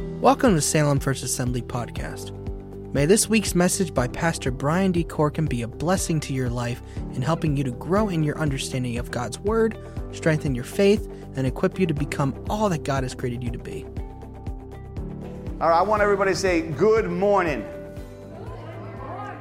[0.00, 2.32] Welcome to Salem First Assembly Podcast.
[2.94, 5.04] May this week's message by Pastor Brian D.
[5.04, 6.80] Corkin be a blessing to your life
[7.14, 9.78] in helping you to grow in your understanding of God's Word,
[10.12, 13.58] strengthen your faith, and equip you to become all that God has created you to
[13.58, 13.84] be.
[15.60, 17.62] All right, I want everybody to say good morning.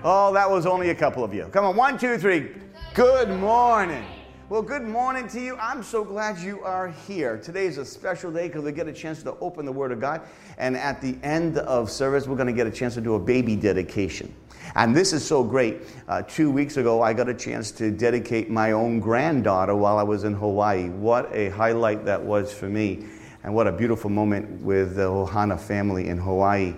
[0.04, 1.46] Oh, that was only a couple of you.
[1.54, 2.52] Come on, one, two, three.
[2.94, 4.05] Good morning.
[4.50, 5.57] Well, good morning to you.
[5.57, 7.38] I'm so glad you are here.
[7.38, 10.02] Today is a special day because we get a chance to open the Word of
[10.02, 10.21] God.
[10.57, 13.20] And at the end of service, we're going to get a chance to do a
[13.20, 14.34] baby dedication.
[14.73, 15.84] And this is so great.
[16.07, 20.04] Uh, two weeks ago, I got a chance to dedicate my own granddaughter while I
[20.04, 20.90] was in Hawaii.
[20.90, 23.05] What a highlight that was for me.
[23.43, 26.73] And what a beautiful moment with the Ohana family in Hawaii.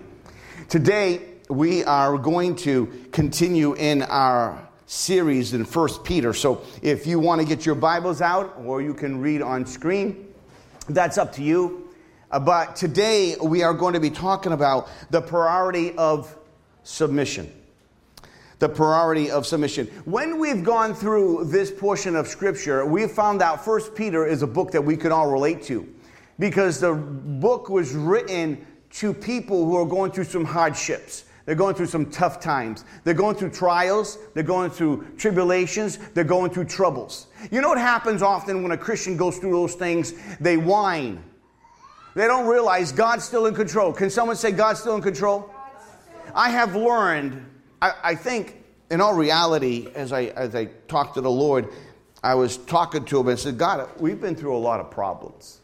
[0.68, 6.34] Today, we are going to continue in our series in First Peter.
[6.34, 10.28] So if you want to get your Bibles out or you can read on screen,
[10.90, 11.88] that's up to you.
[12.30, 16.36] Uh, but today we are going to be talking about the priority of
[16.84, 17.50] submission.
[18.60, 19.88] The priority of submission.
[20.04, 24.48] When we've gone through this portion of Scripture, we've found out First Peter is a
[24.48, 25.88] book that we can all relate to
[26.38, 31.24] because the book was written to people who are going through some hardships.
[31.52, 32.86] They're going through some tough times.
[33.04, 34.18] They're going through trials.
[34.34, 35.98] They're going through tribulations.
[36.14, 37.28] They're going through troubles.
[37.52, 40.14] You know what happens often when a Christian goes through those things?
[40.40, 41.22] They whine.
[42.16, 43.92] They don't realize God's still in control.
[43.92, 45.54] Can someone say God's still in control?
[46.34, 47.46] I have learned,
[47.82, 51.68] I, I think, in all reality, as I, as I talked to the Lord,
[52.24, 55.60] I was talking to him and said, God, we've been through a lot of problems.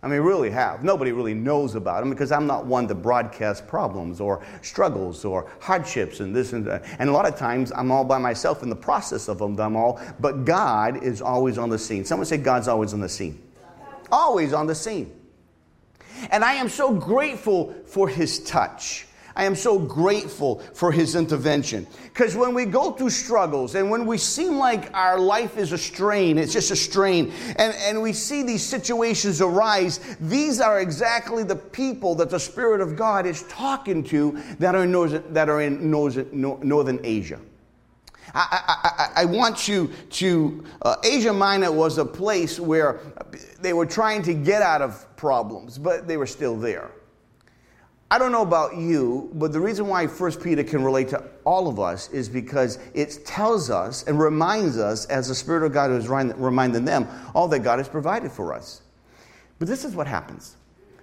[0.00, 0.84] I mean, really have.
[0.84, 5.50] Nobody really knows about them because I'm not one to broadcast problems or struggles or
[5.60, 6.84] hardships and this and that.
[7.00, 10.00] And a lot of times I'm all by myself in the process of them all,
[10.20, 12.04] but God is always on the scene.
[12.04, 13.42] Someone say, God's always on the scene.
[14.12, 15.12] Always on the scene.
[16.30, 19.07] And I am so grateful for his touch.
[19.38, 21.86] I am so grateful for his intervention.
[22.02, 25.78] Because when we go through struggles and when we seem like our life is a
[25.78, 31.44] strain, it's just a strain, and, and we see these situations arise, these are exactly
[31.44, 35.48] the people that the Spirit of God is talking to that are in Northern, that
[35.48, 37.38] are in Northern Asia.
[38.34, 43.00] I, I, I, want you to, uh, Asia Minor was a place where
[43.60, 46.90] they were trying to get out of problems, but they were still there.
[48.10, 51.68] I don't know about you, but the reason why 1 Peter can relate to all
[51.68, 55.90] of us is because it tells us and reminds us, as the Spirit of God
[55.90, 58.80] is reminding them, all that God has provided for us.
[59.58, 60.56] But this is what happens.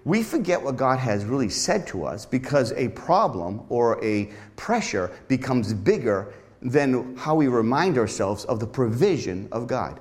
[0.04, 5.12] We forget what God has really said to us because a problem or a pressure
[5.28, 10.00] becomes bigger than how we remind ourselves of the provision of God.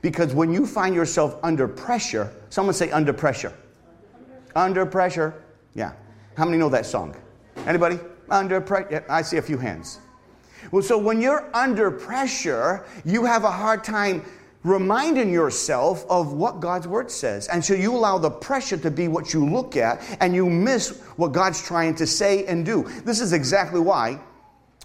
[0.00, 3.52] Because when you find yourself under pressure, someone say under pressure.
[4.54, 5.42] Under pressure.
[5.74, 5.92] Yeah.
[6.36, 7.16] How many know that song?
[7.66, 7.98] Anybody?
[8.28, 9.04] Under pressure?
[9.08, 10.00] I see a few hands.
[10.70, 14.22] Well, so when you're under pressure, you have a hard time
[14.64, 17.46] reminding yourself of what God's word says.
[17.48, 20.98] And so you allow the pressure to be what you look at, and you miss
[21.16, 22.82] what God's trying to say and do.
[23.04, 24.18] This is exactly why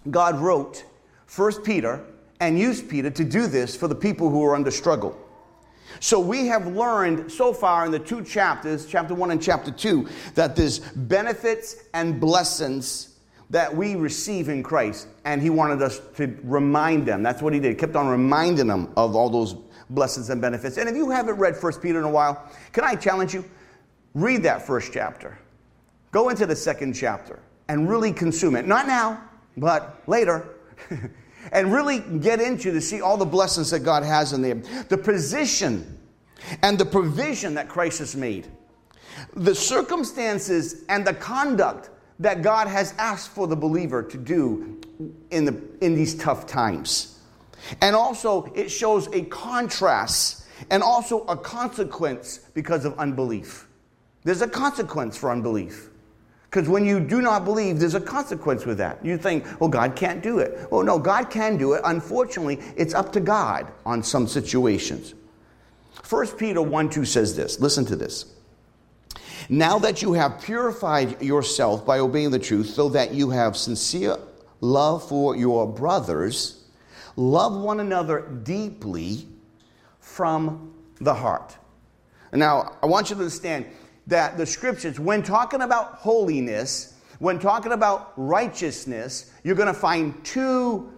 [0.10, 0.86] God wrote
[1.26, 2.06] First Peter
[2.40, 5.18] and used Peter to do this for the people who are under struggle.
[6.00, 10.08] So we have learned so far in the two chapters, chapter 1 and chapter 2,
[10.36, 13.18] that there's benefits and blessings
[13.50, 15.08] that we receive in Christ.
[15.26, 17.22] And he wanted us to remind them.
[17.22, 17.70] That's what he did.
[17.70, 19.56] He kept on reminding them of all those
[19.90, 20.78] blessings and benefits.
[20.78, 23.44] And if you haven't read First Peter in a while, can I challenge you?
[24.14, 25.38] Read that first chapter.
[26.12, 28.66] Go into the second chapter and really consume it.
[28.66, 29.22] Not now,
[29.58, 30.50] but later.
[31.52, 34.56] and really get into to see all the blessings that God has in there.
[34.90, 35.98] The position
[36.62, 38.48] and the provision that Christ has made,
[39.36, 44.80] the circumstances and the conduct that God has asked for the believer to do
[45.32, 47.20] in, the, in these tough times.
[47.82, 53.68] And also, it shows a contrast and also a consequence because of unbelief.
[54.24, 55.90] There's a consequence for unbelief.
[56.52, 59.04] Because when you do not believe, there's a consequence with that.
[59.06, 60.68] You think, well, God can't do it.
[60.70, 61.82] Oh, no, God can do it.
[61.86, 65.14] Unfortunately, it's up to God on some situations.
[66.10, 67.62] 1 Peter 1 2 says this.
[67.62, 68.26] Listen to this.
[69.48, 74.18] Now that you have purified yourself by obeying the truth, so that you have sincere
[74.60, 76.66] love for your brothers,
[77.16, 79.26] love one another deeply
[80.02, 81.58] from the heart.
[82.34, 83.66] Now, I want you to understand
[84.08, 90.24] that the scriptures, when talking about holiness, when talking about righteousness, you're going to find
[90.26, 90.92] two,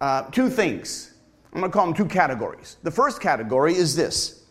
[0.00, 1.14] uh, two things.
[1.52, 2.76] I'm going to call them two categories.
[2.82, 4.44] The first category is this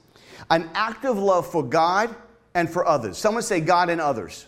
[0.50, 2.14] an active love for God
[2.54, 3.18] and for others.
[3.18, 4.46] Someone say God and others.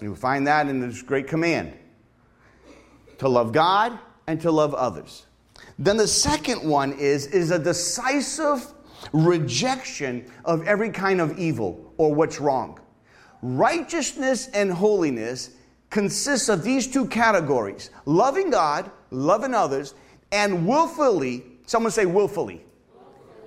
[0.00, 1.72] You find that in this great command
[3.18, 5.26] to love God and to love others.
[5.78, 8.73] Then the second one is, is a decisive
[9.12, 12.80] rejection of every kind of evil or what's wrong.
[13.42, 15.50] Righteousness and holiness
[15.90, 19.94] consists of these two categories loving God, loving others,
[20.32, 22.64] and willfully, someone say willfully,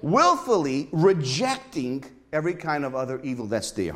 [0.01, 3.95] willfully rejecting every kind of other evil that's there.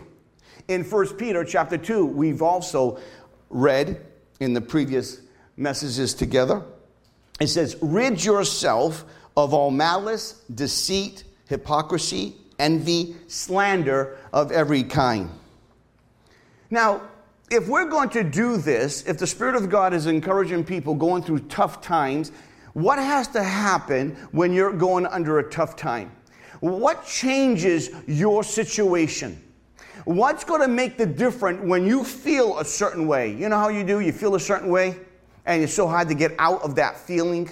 [0.67, 2.99] In 1 Peter chapter 2, we've also
[3.49, 4.05] read
[4.39, 5.21] in the previous
[5.57, 6.63] messages together.
[7.39, 9.05] It says, Rid yourself
[9.37, 15.29] of all malice, deceit, hypocrisy, envy, slander of every kind.
[16.71, 17.01] Now,
[17.51, 21.21] if we're going to do this, if the Spirit of God is encouraging people going
[21.21, 22.31] through tough times,
[22.73, 26.11] what has to happen when you're going under a tough time?
[26.61, 29.41] What changes your situation?
[30.05, 33.33] What's going to make the difference when you feel a certain way?
[33.33, 33.99] You know how you do?
[33.99, 34.97] You feel a certain way,
[35.45, 37.49] and it's so hard to get out of that feeling.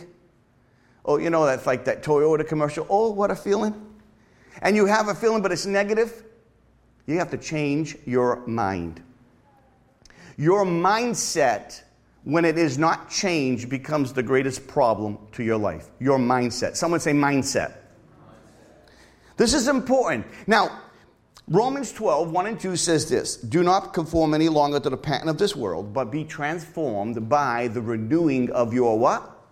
[1.03, 2.87] Oh, you know, that's like that Toyota commercial.
[2.89, 3.88] Oh, what a feeling.
[4.61, 6.23] And you have a feeling, but it's negative.
[7.05, 9.01] You have to change your mind.
[10.37, 11.81] Your mindset,
[12.23, 15.87] when it is not changed, becomes the greatest problem to your life.
[15.99, 16.75] Your mindset.
[16.75, 17.75] Someone say mindset.
[19.37, 20.25] This is important.
[20.47, 20.81] Now,
[21.47, 25.29] Romans 12, 1 and 2 says this Do not conform any longer to the pattern
[25.29, 29.47] of this world, but be transformed by the renewing of your what?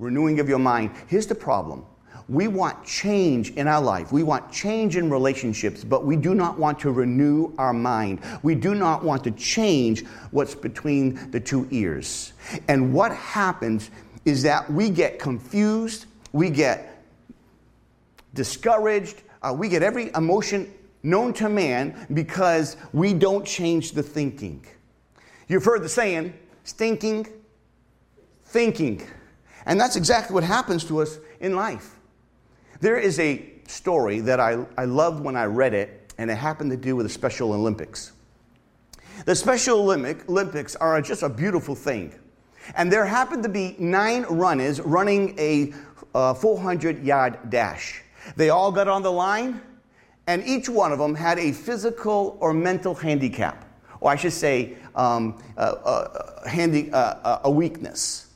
[0.00, 0.90] Renewing of your mind.
[1.06, 1.86] Here's the problem.
[2.28, 4.12] We want change in our life.
[4.12, 8.20] We want change in relationships, but we do not want to renew our mind.
[8.42, 12.34] We do not want to change what's between the two ears.
[12.68, 13.90] And what happens
[14.26, 17.02] is that we get confused, we get
[18.34, 20.72] discouraged, uh, we get every emotion
[21.02, 24.64] known to man because we don't change the thinking.
[25.48, 26.34] You've heard the saying,
[26.64, 27.26] stinking
[28.44, 29.06] thinking.
[29.64, 31.97] And that's exactly what happens to us in life.
[32.80, 36.70] There is a story that I, I loved when I read it, and it happened
[36.70, 38.12] to do with the Special Olympics.
[39.24, 42.14] The Special Olympic, Olympics are just a beautiful thing.
[42.76, 45.72] And there happened to be nine runners running a
[46.14, 48.02] uh, 400 yard dash.
[48.36, 49.60] They all got on the line,
[50.28, 53.64] and each one of them had a physical or mental handicap,
[54.00, 58.27] or I should say, um, a, a, handy, a, a weakness.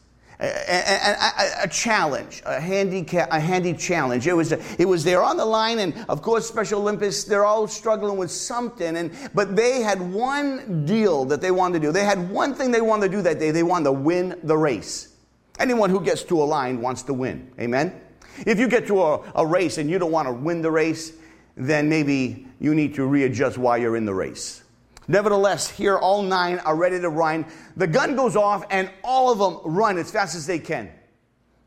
[0.42, 4.26] A, a, a, challenge, a handicap, a handy challenge.
[4.26, 7.68] It was, it was there on the line, and of course, Special Olympics, they're all
[7.68, 8.96] struggling with something.
[8.96, 11.92] And but they had one deal that they wanted to do.
[11.92, 13.52] They had one thing they wanted to do that day.
[13.52, 15.14] They wanted to win the race.
[15.60, 17.52] Anyone who gets to a line wants to win.
[17.60, 18.00] Amen.
[18.44, 21.12] If you get to a, a race and you don't want to win the race,
[21.56, 24.61] then maybe you need to readjust why you're in the race.
[25.08, 27.44] Nevertheless, here all nine are ready to run.
[27.76, 30.90] The gun goes off, and all of them run as fast as they can.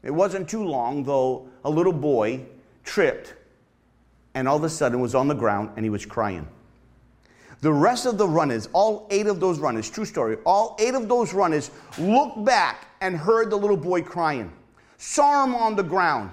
[0.04, 2.46] It wasn't too long, though, a little boy
[2.84, 3.34] tripped
[4.36, 6.48] and all of a sudden was on the ground and he was crying.
[7.62, 11.08] The rest of the runners, all eight of those runners, true story, all eight of
[11.08, 14.52] those runners looked back and heard the little boy crying,
[14.98, 16.30] saw him on the ground,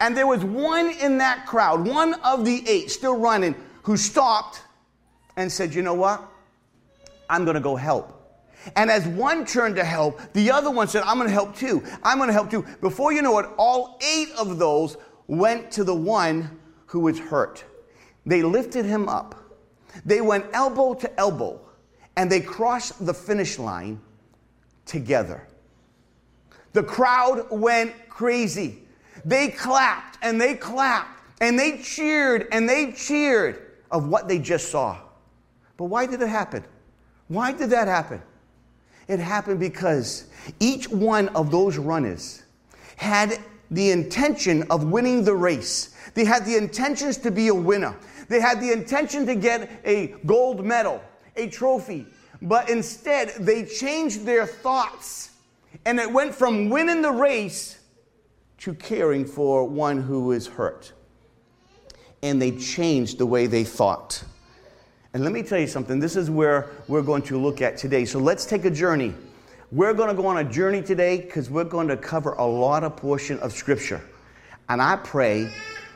[0.00, 4.60] and there was one in that crowd, one of the eight still running, who stopped
[5.36, 6.22] and said, You know what?
[7.28, 8.20] I'm going to go help.
[8.76, 11.82] And as one turned to help, the other one said, I'm going to help too.
[12.02, 12.64] I'm going to help too.
[12.80, 17.64] Before you know it, all eight of those went to the one who was hurt.
[18.26, 19.34] They lifted him up.
[20.04, 21.60] They went elbow to elbow
[22.16, 24.00] and they crossed the finish line
[24.86, 25.46] together.
[26.72, 28.82] The crowd went crazy.
[29.24, 34.70] They clapped and they clapped and they cheered and they cheered of what they just
[34.70, 34.98] saw.
[35.76, 36.64] But why did it happen?
[37.28, 38.22] Why did that happen?
[39.08, 40.26] It happened because
[40.60, 42.42] each one of those runners
[42.96, 43.38] had
[43.70, 45.94] the intention of winning the race.
[46.14, 47.96] They had the intentions to be a winner.
[48.28, 51.02] They had the intention to get a gold medal,
[51.36, 52.06] a trophy.
[52.40, 55.30] But instead, they changed their thoughts.
[55.84, 57.78] And it went from winning the race
[58.58, 60.92] to caring for one who is hurt.
[62.22, 64.24] And they changed the way they thought.
[65.14, 68.04] And let me tell you something, this is where we're going to look at today.
[68.04, 69.14] So let's take a journey.
[69.70, 72.82] We're going to go on a journey today because we're going to cover a lot
[72.82, 74.02] of portion of Scripture.
[74.68, 75.50] And I pray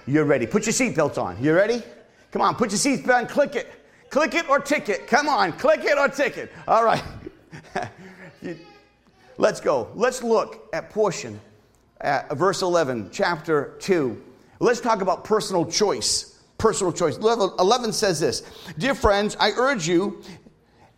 [0.06, 0.46] you're ready.
[0.46, 1.42] Put your seatbelts on.
[1.42, 1.82] You ready?
[2.30, 3.68] Come on, put your seatbelt on, click it.
[4.08, 5.06] Click it or tick it.
[5.06, 6.50] Come on, click it or tick it.
[6.66, 7.02] All right.
[9.36, 9.90] Let's go.
[9.94, 11.40] Let's look at portion
[12.00, 14.22] uh, verse 11, chapter 2.
[14.60, 16.37] Let's talk about personal choice.
[16.58, 17.18] Personal choice.
[17.18, 18.42] Level 11 says this
[18.76, 20.22] Dear friends, I urge you,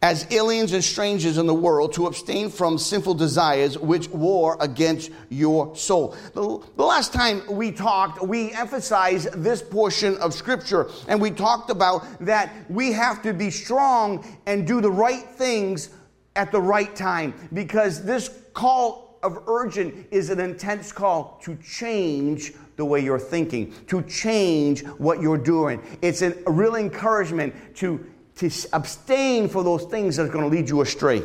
[0.02, 5.10] as aliens and strangers in the world to abstain from sinful desires which war against
[5.28, 6.16] your soul.
[6.32, 11.68] The, the, last time we talked, we emphasized this portion of scripture and we talked
[11.68, 15.90] about that we have to be strong and do the right things
[16.36, 22.54] at the right time because this call of urgent is an intense call to change
[22.80, 25.80] the way you're thinking, to change what you're doing.
[26.02, 28.04] It's a real encouragement to
[28.40, 31.22] to abstain for those things that are going to lead you astray.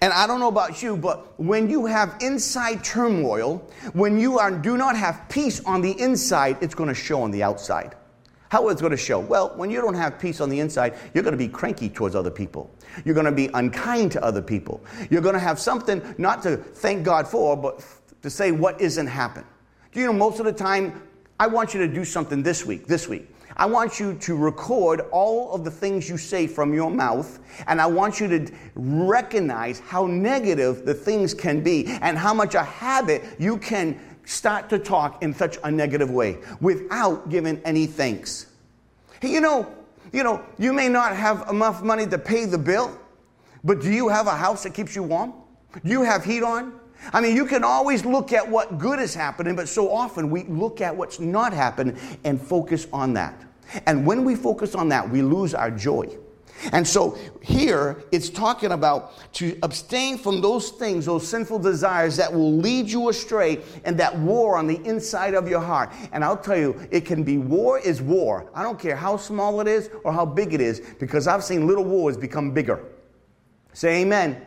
[0.00, 3.58] And I don't know about you, but when you have inside turmoil,
[3.92, 7.30] when you are, do not have peace on the inside, it's going to show on
[7.30, 7.94] the outside.
[8.48, 9.20] How is it going to show?
[9.20, 12.16] Well, when you don't have peace on the inside, you're going to be cranky towards
[12.16, 12.68] other people.
[13.04, 14.84] You're going to be unkind to other people.
[15.10, 17.84] You're going to have something not to thank God for, but
[18.22, 19.46] to say what isn't happened.
[19.96, 21.00] Do you know most of the time,
[21.40, 23.34] I want you to do something this week, this week.
[23.56, 27.80] I want you to record all of the things you say from your mouth, and
[27.80, 32.62] I want you to recognize how negative the things can be and how much a
[32.62, 38.48] habit you can start to talk in such a negative way without giving any thanks.
[39.22, 39.66] Hey, you know,
[40.12, 42.94] you know, you may not have enough money to pay the bill,
[43.64, 45.32] but do you have a house that keeps you warm?
[45.82, 46.80] Do you have heat on?
[47.12, 50.44] I mean, you can always look at what good is happening, but so often we
[50.44, 53.44] look at what's not happening and focus on that.
[53.86, 56.16] And when we focus on that, we lose our joy.
[56.72, 62.32] And so here it's talking about to abstain from those things, those sinful desires that
[62.32, 65.92] will lead you astray and that war on the inside of your heart.
[66.12, 68.50] And I'll tell you, it can be war is war.
[68.54, 71.66] I don't care how small it is or how big it is, because I've seen
[71.66, 72.82] little wars become bigger.
[73.74, 74.40] Say amen.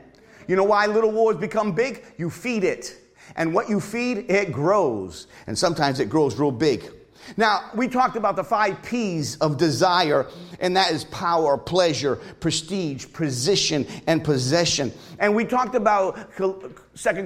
[0.50, 2.03] You know why little wars become big?
[2.18, 2.98] You feed it.
[3.36, 5.27] And what you feed, it grows.
[5.46, 6.91] And sometimes it grows real big.
[7.38, 10.25] Now, we talked about the five P's of desire,
[10.60, 14.91] and that is power, pleasure, prestige, position, and possession.
[15.20, 16.74] And we talked about 2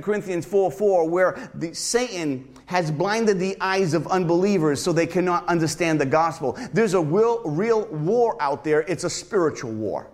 [0.01, 5.48] Corinthians 4 4, where the, Satan has blinded the eyes of unbelievers so they cannot
[5.48, 6.58] understand the gospel.
[6.74, 10.10] There's a real, real war out there, it's a spiritual war.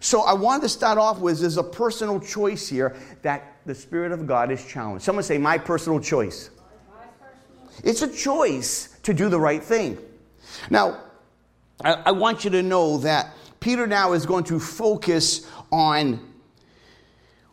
[0.00, 4.12] So I wanted to start off with there's a personal choice here that the Spirit
[4.12, 5.04] of God is challenged.
[5.04, 6.50] Someone say, My personal choice.
[7.84, 9.98] It's a choice to do the right thing.
[10.70, 11.00] Now,
[11.84, 16.28] I, I want you to know that Peter now is going to focus on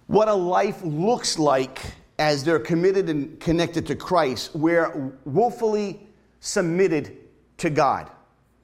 [0.08, 1.80] what a life looks like
[2.18, 6.08] as they're committed and connected to Christ, where willfully
[6.40, 7.18] submitted
[7.58, 8.10] to God.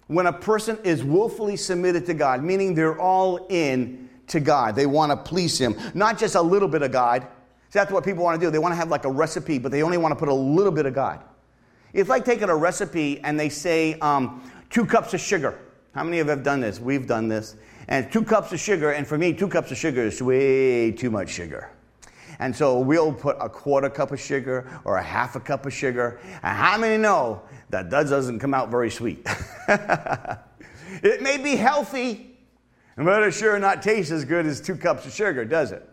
[0.07, 4.85] When a person is willfully submitted to God, meaning they're all in to God, they
[4.85, 7.21] want to please Him, not just a little bit of God.
[7.21, 8.51] See, that's what people want to do.
[8.51, 10.71] They want to have like a recipe, but they only want to put a little
[10.71, 11.23] bit of God.
[11.93, 15.59] It's like taking a recipe and they say um, two cups of sugar.
[15.93, 16.79] How many of you have done this?
[16.79, 17.55] We've done this.
[17.87, 21.11] And two cups of sugar, and for me, two cups of sugar is way too
[21.11, 21.72] much sugar.
[22.43, 25.71] And so we'll put a quarter cup of sugar or a half a cup of
[25.71, 26.19] sugar.
[26.43, 29.25] And how many know that that doesn't come out very sweet?
[29.69, 32.35] it may be healthy,
[32.97, 35.89] but it sure not taste as good as two cups of sugar, does it?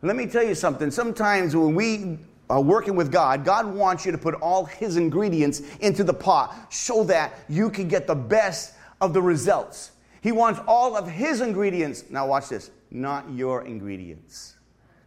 [0.00, 0.92] Let me tell you something.
[0.92, 5.60] Sometimes when we are working with God, God wants you to put all His ingredients
[5.80, 9.90] into the pot so that you can get the best of the results.
[10.20, 12.04] He wants all of His ingredients.
[12.10, 14.54] Now, watch this not your ingredients.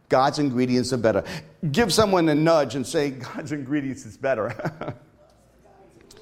[0.08, 1.24] God's ingredients are better.
[1.72, 4.94] Give someone a nudge and say, God's ingredients is better.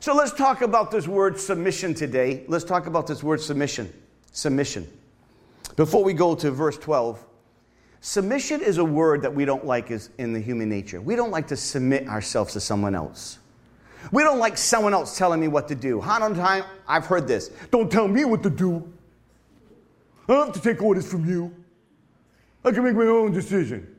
[0.00, 2.44] so let's talk about this word submission today.
[2.48, 3.92] Let's talk about this word submission.
[4.32, 4.90] Submission.
[5.76, 7.24] Before we go to verse 12,
[8.04, 11.00] Submission is a word that we don't like is in the human nature.
[11.00, 13.38] We don't like to submit ourselves to someone else.
[14.12, 16.02] We don't like someone else telling me what to do.
[16.02, 17.48] How many times I've heard this?
[17.70, 18.86] Don't tell me what to do.
[20.28, 21.50] I don't have to take orders from you.
[22.64, 23.94] I can make my own decision.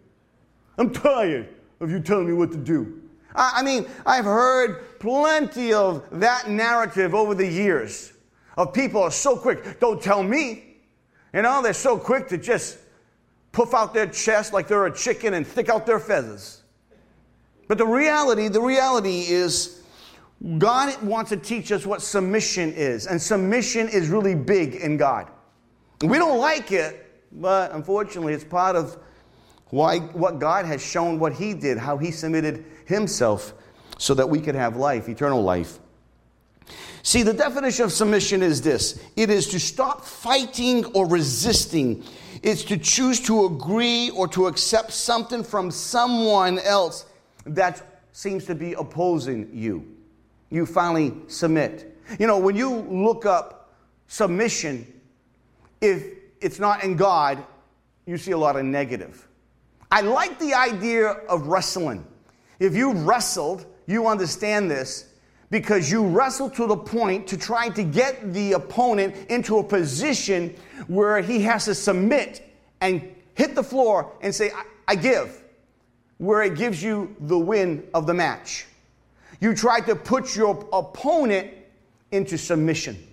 [0.77, 3.01] I'm tired of you telling me what to do.
[3.35, 8.13] I mean, I've heard plenty of that narrative over the years
[8.57, 9.79] of people are so quick.
[9.79, 10.77] Don't tell me.
[11.33, 12.77] You know, they're so quick to just
[13.51, 16.61] puff out their chest like they're a chicken and stick out their feathers.
[17.67, 19.81] But the reality, the reality is
[20.57, 23.07] God wants to teach us what submission is.
[23.07, 25.29] And submission is really big in God.
[26.01, 27.04] We don't like it,
[27.35, 28.97] but unfortunately, it's part of
[29.69, 33.53] why what God has shown what He did, how He submitted Himself
[33.97, 35.79] so that we could have life, eternal life.
[37.03, 42.03] See, the definition of submission is this it is to stop fighting or resisting
[42.45, 47.05] it's to choose to agree or to accept something from someone else
[47.45, 49.87] that seems to be opposing you.
[50.51, 51.97] You finally submit.
[52.19, 53.75] You know, when you look up
[54.05, 54.85] submission,
[55.81, 56.05] if
[56.45, 57.43] it's not in God,
[58.05, 59.27] you see a lot of negative.
[59.91, 62.05] I like the idea of wrestling.
[62.59, 65.09] If you wrestled, you understand this
[65.49, 70.55] because you wrestle to the point to try to get the opponent into a position
[70.85, 72.47] where he has to submit
[72.79, 73.01] and
[73.33, 75.41] hit the floor and say, I, I give,
[76.19, 78.67] where it gives you the win of the match.
[79.41, 81.51] You try to put your opponent
[82.11, 83.03] into submission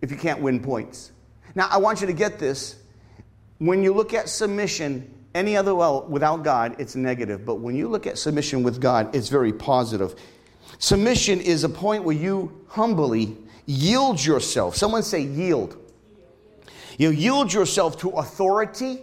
[0.00, 1.10] if you can't win points.
[1.54, 2.76] Now, I want you to get this.
[3.58, 7.44] When you look at submission, any other well, without God, it's negative.
[7.44, 10.14] But when you look at submission with God, it's very positive.
[10.78, 14.76] Submission is a point where you humbly yield yourself.
[14.76, 15.76] Someone say yield.
[16.98, 19.00] You yield yourself to authority,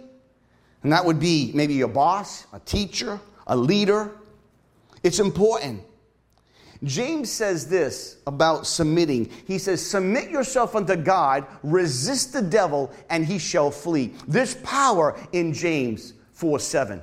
[0.82, 4.10] and that would be maybe your boss, a teacher, a leader.
[5.02, 5.82] It's important.
[6.84, 9.30] James says this about submitting.
[9.46, 14.14] He says, Submit yourself unto God, resist the devil, and he shall flee.
[14.26, 17.00] There's power in James 4 7.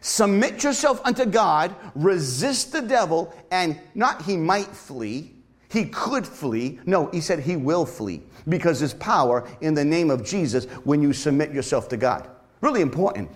[0.00, 5.34] Submit yourself unto God, resist the devil, and not he might flee,
[5.70, 6.80] he could flee.
[6.86, 11.02] No, he said he will flee because there's power in the name of Jesus when
[11.02, 12.28] you submit yourself to God.
[12.60, 13.30] Really important.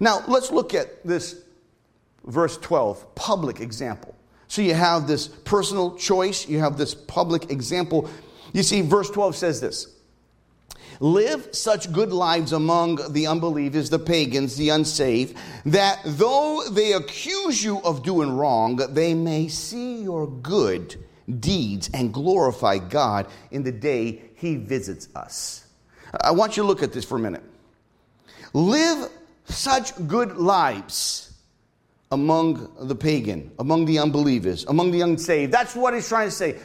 [0.00, 1.42] Now, let's look at this
[2.24, 4.14] verse 12, public example.
[4.52, 8.10] So you have this personal choice, you have this public example.
[8.52, 9.96] You see, verse 12 says this
[11.00, 17.64] Live such good lives among the unbelievers, the pagans, the unsaved, that though they accuse
[17.64, 21.02] you of doing wrong, they may see your good
[21.40, 25.66] deeds and glorify God in the day He visits us.
[26.20, 27.42] I want you to look at this for a minute.
[28.52, 29.08] Live
[29.46, 31.31] such good lives
[32.12, 35.50] among the pagan, among the unbelievers, among the unsaved.
[35.50, 36.60] That's what he's trying to say.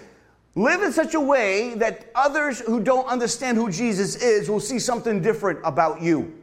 [0.55, 4.77] Live in such a way that others who don't understand who Jesus is will see
[4.77, 6.33] something different about you.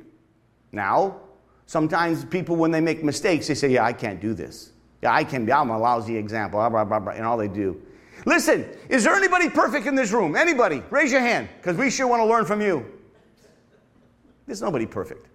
[0.73, 1.21] Now,
[1.67, 4.73] sometimes people, when they make mistakes, they say, Yeah, I can't do this.
[5.03, 5.53] Yeah, I can be.
[5.53, 6.59] I'm a lousy example.
[6.59, 7.81] Blah, blah, blah, and all they do.
[8.25, 10.35] Listen, is there anybody perfect in this room?
[10.35, 10.83] Anybody?
[10.89, 12.87] Raise your hand, because we sure want to learn from you.
[14.47, 15.27] There's nobody perfect.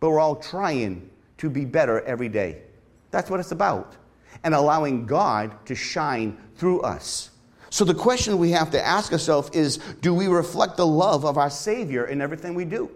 [0.00, 2.62] But we're all trying to be better every day.
[3.10, 3.96] That's what it's about.
[4.44, 7.30] And allowing God to shine through us.
[7.70, 11.38] So the question we have to ask ourselves is do we reflect the love of
[11.38, 12.90] our Savior in everything we do?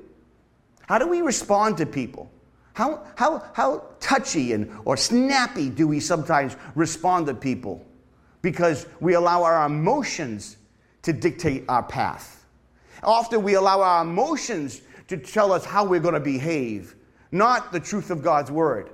[0.86, 2.30] How do we respond to people?
[2.74, 7.84] How, how, how touchy and, or snappy do we sometimes respond to people?
[8.40, 10.56] Because we allow our emotions
[11.02, 12.44] to dictate our path.
[13.02, 16.94] Often we allow our emotions to tell us how we're going to behave
[17.32, 18.90] not the truth of God's word.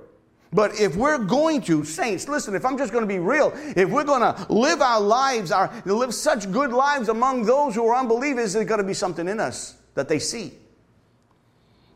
[0.51, 3.87] But if we're going to, saints, listen, if I'm just going to be real, if
[3.87, 7.95] we're going to live our lives, our, live such good lives among those who are
[7.95, 10.53] unbelievers, there's going to be something in us that they see.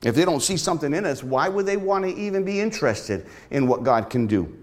[0.03, 3.25] If they don't see something in us, why would they want to even be interested
[3.49, 4.55] in what God can do?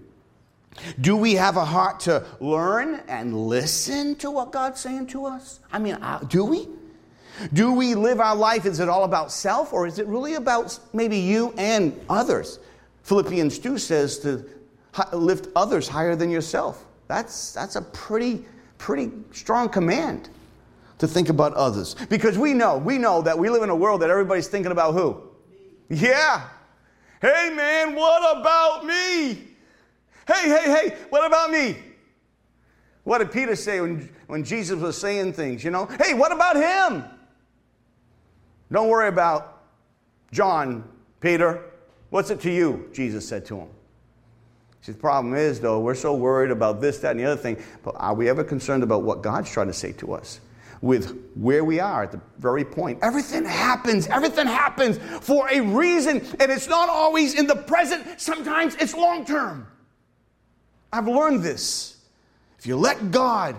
[1.01, 5.59] Do we have a heart to learn and listen to what God's saying to us?
[5.71, 6.67] I mean, uh, do we?
[7.53, 8.65] Do we live our life?
[8.65, 12.59] Is it all about self or is it really about maybe you and others?
[13.03, 14.45] Philippians 2 says to
[15.13, 16.85] lift others higher than yourself.
[17.07, 18.45] That's, that's a pretty,
[18.77, 20.29] pretty strong command
[20.99, 21.95] to think about others.
[22.09, 24.93] Because we know, we know that we live in a world that everybody's thinking about
[24.93, 25.21] who?
[25.89, 26.47] Yeah.
[27.21, 29.47] Hey man, what about me?
[30.27, 31.75] Hey, hey, hey, what about me?
[33.03, 35.87] What did Peter say when, when Jesus was saying things, you know?
[35.99, 37.03] Hey, what about him?
[38.71, 39.63] Don't worry about
[40.31, 40.87] John,
[41.19, 41.63] Peter.
[42.09, 42.89] What's it to you?
[42.93, 43.67] Jesus said to him.
[44.81, 47.61] See, the problem is, though, we're so worried about this, that, and the other thing,
[47.83, 50.39] but are we ever concerned about what God's trying to say to us?
[50.81, 52.97] With where we are at the very point.
[53.03, 58.73] Everything happens, everything happens for a reason, and it's not always in the present, sometimes
[58.75, 59.67] it's long term.
[60.91, 61.97] I've learned this.
[62.57, 63.55] If you let God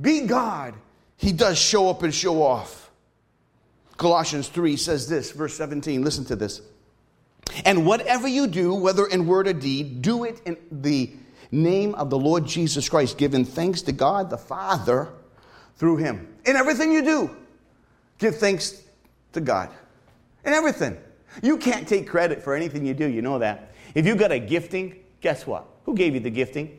[0.00, 0.74] be God,
[1.18, 2.83] He does show up and show off.
[3.96, 6.02] Colossians 3 says this, verse 17.
[6.02, 6.60] Listen to this.
[7.64, 11.12] And whatever you do, whether in word or deed, do it in the
[11.52, 15.08] name of the Lord Jesus Christ, giving thanks to God the Father
[15.76, 16.34] through him.
[16.44, 17.30] In everything you do,
[18.18, 18.82] give thanks
[19.32, 19.70] to God.
[20.44, 20.96] In everything.
[21.42, 23.72] You can't take credit for anything you do, you know that.
[23.94, 25.66] If you got a gifting, guess what?
[25.84, 26.78] Who gave you the gifting?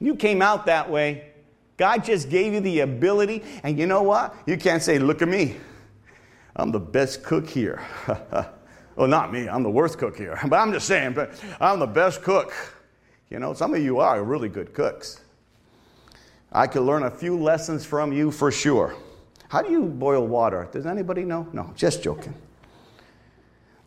[0.00, 1.28] You came out that way.
[1.76, 4.34] God just gave you the ability, and you know what?
[4.46, 5.56] You can't say, Look at me.
[6.56, 7.82] I'm the best cook here.
[8.96, 10.38] well, not me, I'm the worst cook here.
[10.48, 12.52] But I'm just saying, but I'm the best cook.
[13.30, 15.20] You know, some of you are really good cooks.
[16.52, 18.94] I could learn a few lessons from you for sure.
[19.48, 20.68] How do you boil water?
[20.70, 21.48] Does anybody know?
[21.52, 22.34] No, just joking.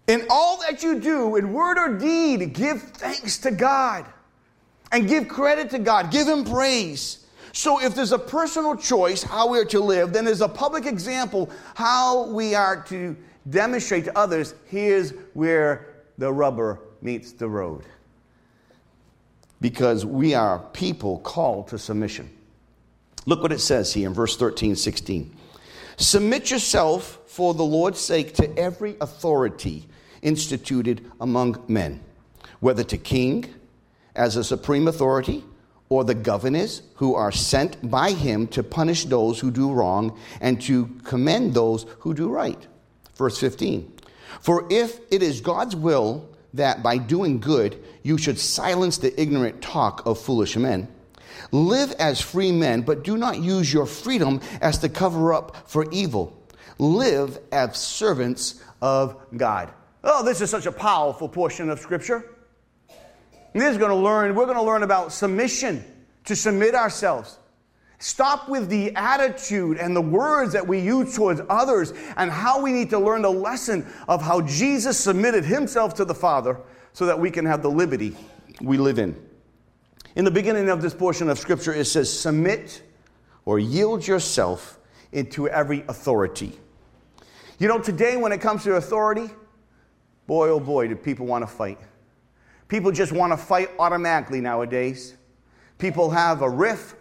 [0.07, 4.05] In all that you do, in word or deed, give thanks to God
[4.91, 6.11] and give credit to God.
[6.11, 7.24] Give Him praise.
[7.57, 10.85] So, if there's a personal choice how we are to live, then there's a public
[10.85, 13.15] example how we are to
[13.49, 17.83] demonstrate to others here's where the rubber meets the road.
[19.61, 22.29] Because we are people called to submission.
[23.25, 25.33] Look what it says here in verse 13, 16.
[25.95, 29.87] Submit yourself for the Lord's sake to every authority
[30.21, 32.01] instituted among men,
[32.59, 33.45] whether to king
[34.13, 35.45] as a supreme authority
[35.95, 40.61] or the governors who are sent by him to punish those who do wrong and
[40.61, 42.67] to commend those who do right.
[43.15, 43.93] Verse 15.
[44.41, 49.61] For if it is God's will that by doing good you should silence the ignorant
[49.61, 50.89] talk of foolish men,
[51.53, 55.89] live as free men, but do not use your freedom as to cover up for
[55.91, 56.37] evil.
[56.77, 59.71] Live as servants of God.
[60.03, 62.34] Oh, this is such a powerful portion of Scripture.
[63.61, 65.83] This is going to learn, we're going to learn about submission,
[66.25, 67.39] to submit ourselves.
[67.99, 72.73] Stop with the attitude and the words that we use towards others and how we
[72.73, 76.59] need to learn the lesson of how Jesus submitted himself to the Father
[76.93, 78.15] so that we can have the liberty
[78.61, 79.15] we live in.
[80.15, 82.81] In the beginning of this portion of Scripture, it says, Submit
[83.45, 84.79] or yield yourself
[85.11, 86.59] into every authority.
[87.59, 89.29] You know, today when it comes to authority,
[90.27, 91.77] Boy, oh boy, do people want to fight.
[92.67, 95.15] People just want to fight automatically nowadays.
[95.77, 96.95] People have a riff.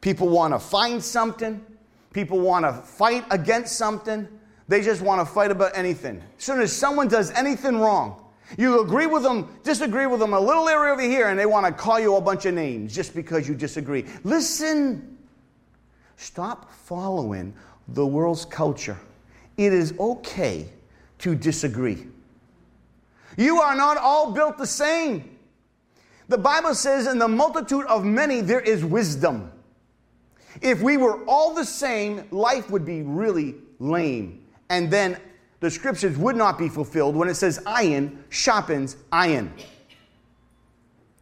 [0.00, 1.64] People want to find something.
[2.12, 4.26] People want to fight against something.
[4.68, 6.22] They just want to fight about anything.
[6.38, 8.24] As soon as someone does anything wrong,
[8.58, 11.66] you agree with them, disagree with them a little area over here, and they want
[11.66, 14.04] to call you a bunch of names just because you disagree.
[14.24, 15.18] Listen.
[16.16, 17.54] Stop following
[17.88, 18.98] the world's culture.
[19.56, 20.68] It is okay
[21.18, 22.06] to disagree.
[23.36, 25.38] You are not all built the same.
[26.28, 29.50] The Bible says, in the multitude of many, there is wisdom.
[30.60, 34.44] If we were all the same, life would be really lame.
[34.70, 35.18] And then
[35.60, 39.52] the scriptures would not be fulfilled when it says, iron sharpens iron.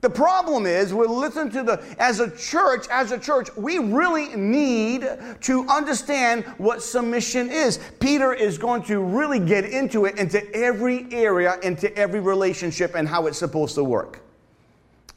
[0.01, 4.35] The problem is we listen to the as a church, as a church, we really
[4.35, 5.07] need
[5.43, 7.79] to understand what submission is.
[7.99, 13.07] Peter is going to really get into it into every area, into every relationship and
[13.07, 14.21] how it's supposed to work.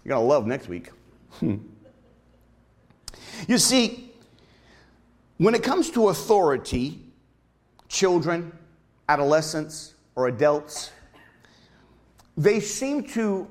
[0.03, 0.89] You're going to love next week.
[3.47, 4.11] You see,
[5.37, 6.99] when it comes to authority,
[7.89, 8.57] children,
[9.09, 10.91] adolescents, or adults,
[12.37, 13.49] they seem to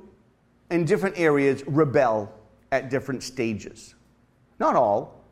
[0.73, 2.33] in different areas rebel
[2.73, 3.95] at different stages.
[4.59, 5.23] Not all.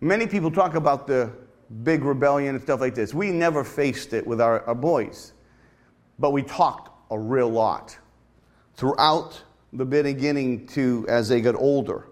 [0.00, 1.32] Many people talk about the
[1.82, 3.12] big rebellion and stuff like this.
[3.12, 5.32] We never faced it with our, our boys,
[6.18, 7.98] but we talked a real lot
[8.76, 12.06] throughout the beginning to as they got older.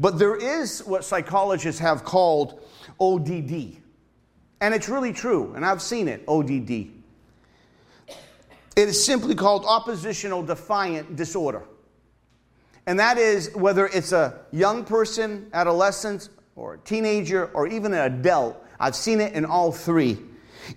[0.00, 2.60] But there is what psychologists have called
[3.00, 3.76] ODD.
[4.60, 6.97] And it's really true, and I've seen it, ODD.
[8.78, 11.64] It is simply called oppositional defiant disorder.
[12.86, 17.98] And that is whether it's a young person, adolescent, or a teenager, or even an
[17.98, 18.64] adult.
[18.78, 20.18] I've seen it in all three.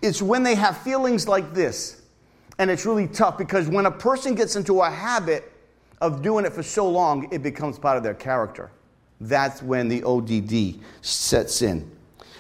[0.01, 2.01] It's when they have feelings like this.
[2.57, 5.51] And it's really tough because when a person gets into a habit
[6.01, 8.71] of doing it for so long, it becomes part of their character.
[9.19, 11.95] That's when the ODD sets in.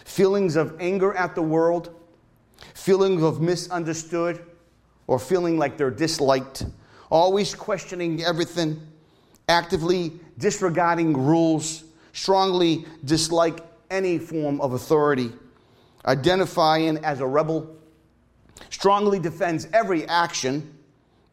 [0.05, 1.93] Feelings of anger at the world,
[2.73, 4.43] feelings of misunderstood,
[5.11, 6.65] or feeling like they're disliked,
[7.09, 8.81] always questioning everything,
[9.49, 15.33] actively disregarding rules, strongly dislike any form of authority,
[16.05, 17.75] identifying as a rebel,
[18.69, 20.73] strongly defends every action,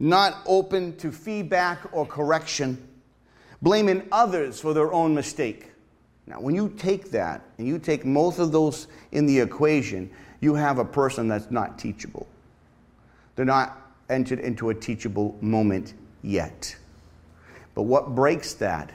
[0.00, 2.84] not open to feedback or correction,
[3.62, 5.70] blaming others for their own mistake.
[6.26, 10.10] Now, when you take that and you take most of those in the equation,
[10.40, 12.26] you have a person that's not teachable.
[13.38, 16.74] They're not entered into a teachable moment yet.
[17.76, 18.90] But what breaks that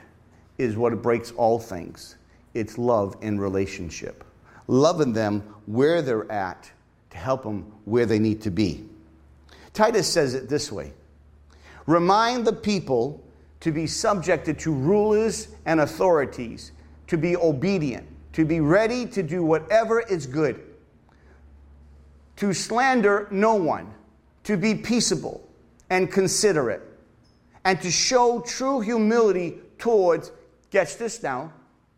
[0.58, 2.17] is what breaks all things
[2.53, 4.25] it's love in relationship.
[4.67, 6.69] Loving them where they're at
[7.12, 8.84] to help them where they need to be.
[9.71, 10.91] Titus says it this way
[11.86, 13.23] Remind the people
[13.62, 16.73] to be subjected to rulers and authorities,
[17.08, 20.62] to be obedient, to be ready to do whatever is good,
[22.36, 23.89] to slander no one
[24.43, 25.47] to be peaceable
[25.89, 26.82] and considerate,
[27.65, 30.32] and to show true humility towards,
[30.71, 31.53] catch this now,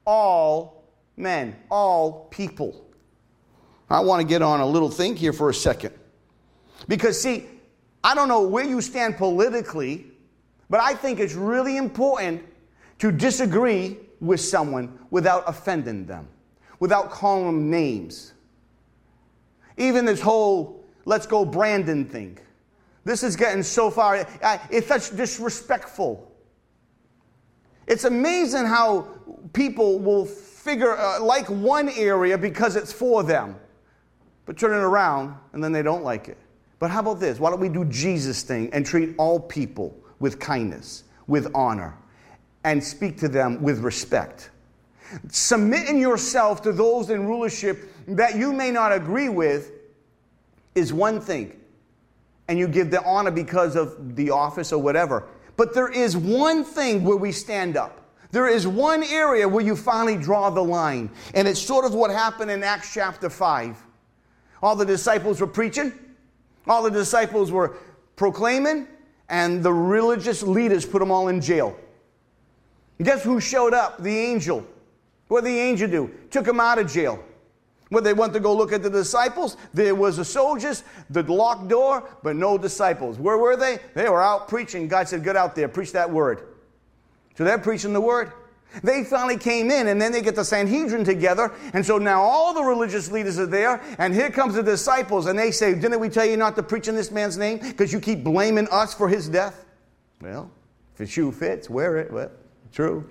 [0.05, 0.83] all
[1.17, 2.85] men, all people.
[3.89, 5.93] I want to get on a little thing here for a second.
[6.87, 7.45] Because, see,
[8.03, 10.05] I don't know where you stand politically,
[10.69, 12.43] but I think it's really important
[12.99, 16.27] to disagree with someone without offending them,
[16.79, 18.33] without calling them names.
[19.77, 22.37] Even this whole let's go Brandon thing.
[23.03, 24.27] This is getting so far,
[24.71, 26.31] it's such disrespectful.
[27.87, 29.07] It's amazing how
[29.53, 33.55] people will figure, uh, like one area because it's for them,
[34.47, 36.37] but turn it around and then they don't like it.
[36.79, 37.39] But how about this?
[37.39, 41.95] Why don't we do Jesus thing and treat all people with kindness, with honor,
[42.63, 44.49] and speak to them with respect?
[45.29, 49.71] Submitting yourself to those in rulership that you may not agree with
[50.75, 51.59] is one thing,
[52.47, 55.27] and you give the honor because of the office or whatever.
[55.57, 58.01] But there is one thing where we stand up.
[58.31, 61.09] There is one area where you finally draw the line.
[61.33, 63.81] And it's sort of what happened in Acts chapter 5.
[64.61, 65.93] All the disciples were preaching,
[66.67, 67.77] all the disciples were
[68.15, 68.87] proclaiming,
[69.29, 71.77] and the religious leaders put them all in jail.
[73.01, 74.01] guess who showed up?
[74.01, 74.65] The angel.
[75.27, 76.11] What did the angel do?
[76.29, 77.23] Took them out of jail.
[77.89, 81.67] When they went to go look at the disciples, there was the soldiers, the locked
[81.67, 83.19] door, but no disciples.
[83.19, 83.79] Where were they?
[83.93, 84.87] They were out preaching.
[84.87, 86.47] God said, Get out there, preach that word.
[87.37, 88.31] So they're preaching the word.
[88.83, 91.53] They finally came in, and then they get the Sanhedrin together.
[91.73, 95.37] And so now all the religious leaders are there, and here comes the disciples, and
[95.37, 97.59] they say, Didn't we tell you not to preach in this man's name?
[97.59, 99.65] Because you keep blaming us for his death?
[100.21, 100.49] Well,
[100.93, 102.11] if the shoe fits, wear it.
[102.11, 102.31] Well,
[102.73, 103.07] true.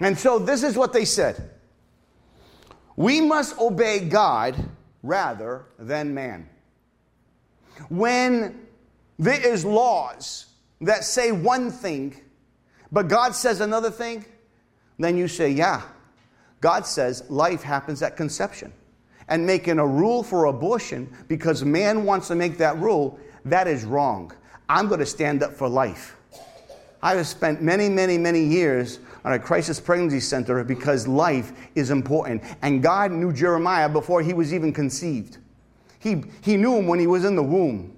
[0.00, 1.50] And so this is what they said.
[2.96, 4.56] We must obey God
[5.02, 6.48] rather than man.
[7.88, 8.66] When
[9.18, 10.46] there is laws
[10.80, 12.20] that say one thing,
[12.92, 14.24] but God says another thing,
[14.98, 15.82] then you say, yeah.
[16.60, 18.72] God says life happens at conception.
[19.28, 23.84] And making a rule for abortion because man wants to make that rule, that is
[23.84, 24.32] wrong.
[24.68, 26.16] I'm going to stand up for life.
[27.02, 31.90] I have spent many, many, many years on a crisis pregnancy center because life is
[31.90, 32.42] important.
[32.62, 35.38] And God knew Jeremiah before he was even conceived.
[35.98, 37.96] He, he knew him when he was in the womb.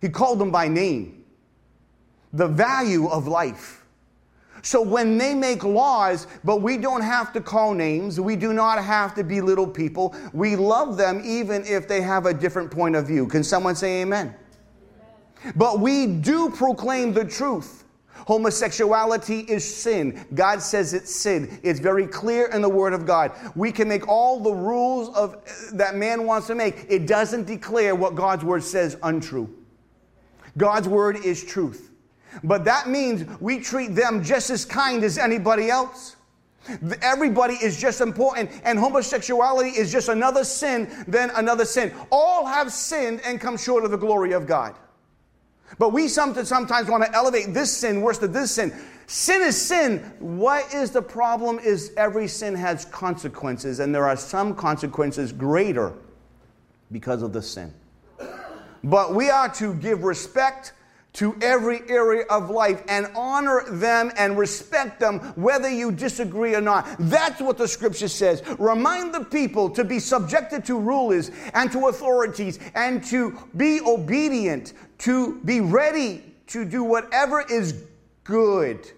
[0.00, 1.24] He called him by name.
[2.32, 3.84] The value of life.
[4.62, 8.82] So when they make laws, but we don't have to call names, we do not
[8.82, 13.06] have to belittle people, we love them even if they have a different point of
[13.06, 13.28] view.
[13.28, 14.34] Can someone say amen?
[15.40, 15.52] amen.
[15.54, 17.84] But we do proclaim the truth.
[18.26, 20.26] Homosexuality is sin.
[20.34, 21.60] God says it's sin.
[21.62, 23.32] It's very clear in the Word of God.
[23.54, 25.36] We can make all the rules of
[25.72, 26.86] that man wants to make.
[26.88, 29.54] It doesn't declare what God's Word says untrue.
[30.56, 31.90] God's Word is truth.
[32.42, 36.16] But that means we treat them just as kind as anybody else.
[37.00, 41.94] Everybody is just important, and homosexuality is just another sin than another sin.
[42.10, 44.74] All have sinned and come short of the glory of God.
[45.78, 48.72] But we sometimes want to elevate this sin worse than this sin.
[49.06, 49.98] Sin is sin.
[50.18, 55.92] What is the problem is every sin has consequences, and there are some consequences greater
[56.90, 57.72] because of the sin.
[58.84, 60.72] But we are to give respect
[61.16, 66.60] to every area of life and honor them and respect them whether you disagree or
[66.60, 66.86] not.
[66.98, 68.42] That's what the scripture says.
[68.58, 74.74] Remind the people to be subjected to rulers and to authorities and to be obedient,
[74.98, 77.84] to be ready to do whatever is
[78.24, 78.92] good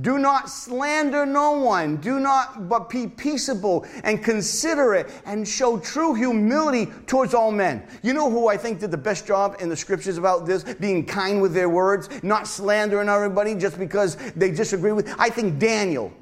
[0.00, 1.98] do not slander no one.
[1.98, 7.86] Do not, but be peaceable and considerate and show true humility towards all men.
[8.02, 10.64] You know who I think did the best job in the scriptures about this?
[10.64, 15.14] Being kind with their words, not slandering everybody just because they disagree with.
[15.16, 16.12] I think Daniel.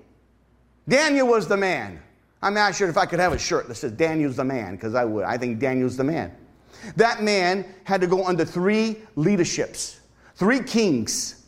[0.86, 2.02] Daniel was the man.
[2.42, 4.94] I'm not sure if I could have a shirt that says Daniel's the man, because
[4.94, 5.24] I would.
[5.24, 6.36] I think Daniel's the man.
[6.96, 10.00] That man had to go under three leaderships,
[10.34, 11.41] three kings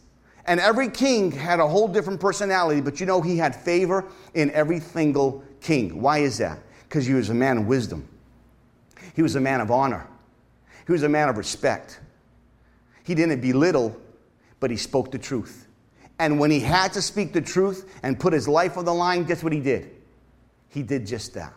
[0.46, 4.04] and every king had a whole different personality, but you know, he had favor
[4.34, 6.00] in every single king.
[6.00, 6.58] Why is that?
[6.82, 8.08] Because he was a man of wisdom,
[9.14, 10.06] he was a man of honor,
[10.86, 12.00] he was a man of respect.
[13.04, 13.94] He didn't belittle,
[14.60, 15.68] but he spoke the truth.
[16.18, 19.24] And when he had to speak the truth and put his life on the line,
[19.24, 19.90] guess what he did?
[20.70, 21.52] He did just that.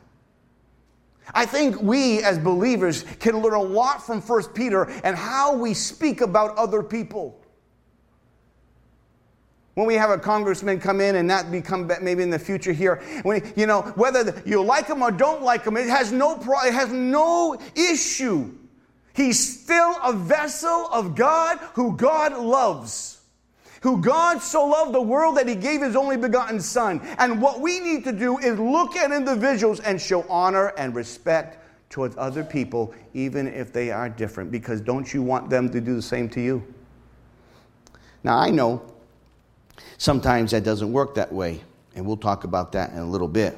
[1.34, 5.74] I think we as believers can learn a lot from 1 Peter and how we
[5.74, 7.40] speak about other people
[9.78, 12.96] when we have a congressman come in and not become maybe in the future here
[13.22, 16.64] when you know whether you like him or don't like him it has no pro-
[16.64, 18.52] it has no issue
[19.14, 23.22] he's still a vessel of god who god loves
[23.84, 27.62] who god so loved the world that he gave his only begotten son and what
[27.62, 32.44] we need to do is look at individuals and show honor and respect towards other
[32.44, 36.28] people, even if they are different, because don't you want them to do the same
[36.28, 36.62] to you?
[38.26, 38.82] Now, I know
[39.98, 41.62] sometimes that doesn't work that way,
[41.96, 43.58] and we'll talk about that in a little bit.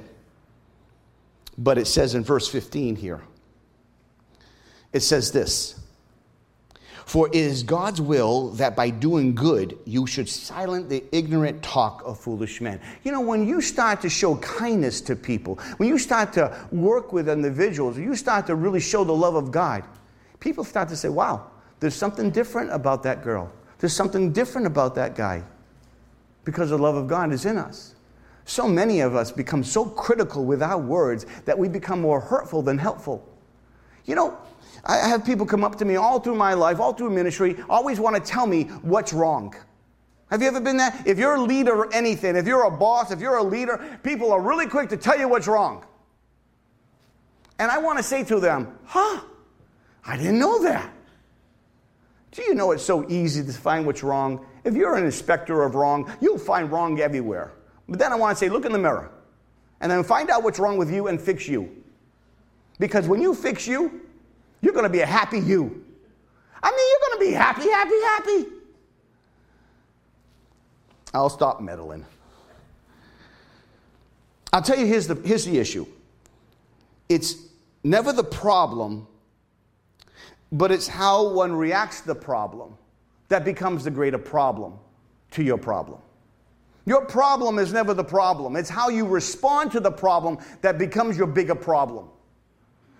[1.57, 3.21] But it says in verse 15 here,
[4.93, 5.79] it says this
[7.05, 12.01] For it is God's will that by doing good you should silence the ignorant talk
[12.05, 12.79] of foolish men.
[13.03, 17.11] You know, when you start to show kindness to people, when you start to work
[17.11, 19.83] with individuals, you start to really show the love of God,
[20.39, 21.51] people start to say, Wow,
[21.81, 23.51] there's something different about that girl.
[23.79, 25.43] There's something different about that guy
[26.43, 27.95] because the love of God is in us.
[28.45, 32.61] So many of us become so critical with our words that we become more hurtful
[32.61, 33.27] than helpful.
[34.05, 34.37] You know,
[34.85, 37.99] I have people come up to me all through my life, all through ministry, always
[37.99, 39.53] want to tell me what's wrong.
[40.31, 41.07] Have you ever been that?
[41.07, 44.31] If you're a leader or anything, if you're a boss, if you're a leader, people
[44.31, 45.85] are really quick to tell you what's wrong.
[47.57, 49.21] And I want to say to them, huh,
[50.05, 50.91] I didn't know that.
[52.31, 54.45] Do you know it's so easy to find what's wrong?
[54.63, 57.51] If you're an inspector of wrong, you'll find wrong everywhere.
[57.87, 59.11] But then I want to say, look in the mirror
[59.81, 61.83] and then find out what's wrong with you and fix you.
[62.79, 64.01] Because when you fix you,
[64.61, 65.85] you're going to be a happy you.
[66.61, 68.55] I mean, you're going to be happy, happy, happy.
[71.13, 72.05] I'll stop meddling.
[74.51, 75.85] I'll tell you here's the, here's the issue
[77.07, 77.35] it's
[77.83, 79.07] never the problem,
[80.51, 82.77] but it's how one reacts to the problem
[83.29, 84.73] that becomes the greater problem
[85.31, 85.99] to your problem.
[86.85, 88.55] Your problem is never the problem.
[88.55, 92.09] It's how you respond to the problem that becomes your bigger problem.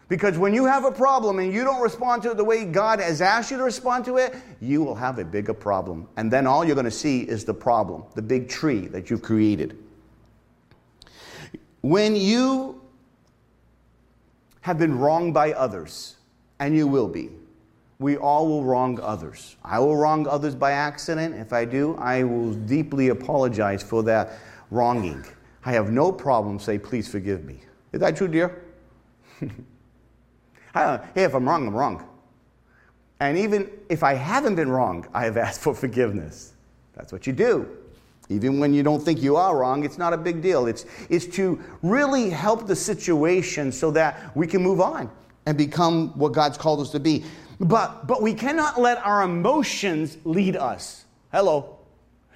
[0.07, 2.99] Because when you have a problem and you don't respond to it the way God
[2.99, 6.07] has asked you to respond to it, you will have a bigger problem.
[6.17, 9.21] And then all you're going to see is the problem, the big tree that you've
[9.21, 9.77] created.
[11.81, 12.81] When you
[14.61, 16.17] have been wronged by others,
[16.59, 17.29] and you will be,
[17.99, 19.57] we all will wrong others.
[19.63, 21.35] I will wrong others by accident.
[21.35, 24.39] If I do, I will deeply apologize for that
[24.71, 25.25] wronging.
[25.65, 27.59] I have no problem say, please forgive me.
[27.91, 28.63] Is that true, dear?
[29.41, 29.51] hey,
[31.15, 32.07] if I'm wrong, I'm wrong.
[33.19, 36.53] And even if I haven't been wrong, I have asked for forgiveness.
[36.93, 37.67] That's what you do.
[38.29, 40.67] Even when you don't think you are wrong, it's not a big deal.
[40.67, 45.11] It's, it's to really help the situation so that we can move on
[45.45, 47.25] and become what God's called us to be.
[47.59, 51.05] But, but we cannot let our emotions lead us.
[51.31, 51.77] Hello.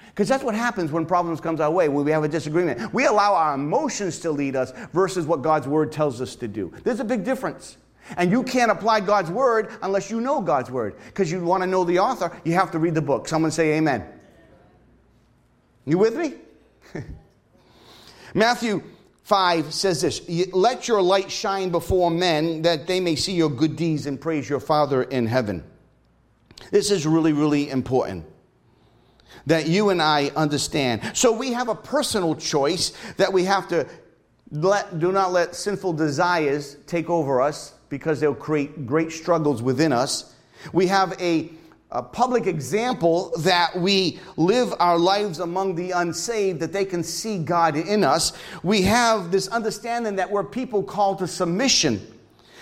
[0.07, 2.93] Because that's what happens when problems comes our way, when we have a disagreement.
[2.93, 6.71] We allow our emotions to lead us versus what God's word tells us to do.
[6.83, 7.77] There's a big difference.
[8.17, 10.97] And you can't apply God's word unless you know God's word.
[11.05, 13.27] Because you want to know the author, you have to read the book.
[13.27, 14.05] Someone say amen.
[15.85, 16.35] You with me?
[18.33, 18.83] Matthew
[19.23, 20.21] 5 says this
[20.53, 24.49] Let your light shine before men that they may see your good deeds and praise
[24.49, 25.63] your Father in heaven.
[26.71, 28.25] This is really, really important
[29.45, 31.01] that you and I understand.
[31.13, 33.87] So we have a personal choice that we have to
[34.51, 39.91] let, do not let sinful desires take over us because they'll create great struggles within
[39.91, 40.33] us.
[40.71, 41.49] We have a
[41.93, 47.37] a public example that we live our lives among the unsaved, that they can see
[47.37, 48.33] God in us.
[48.63, 52.05] We have this understanding that we're people called to submission.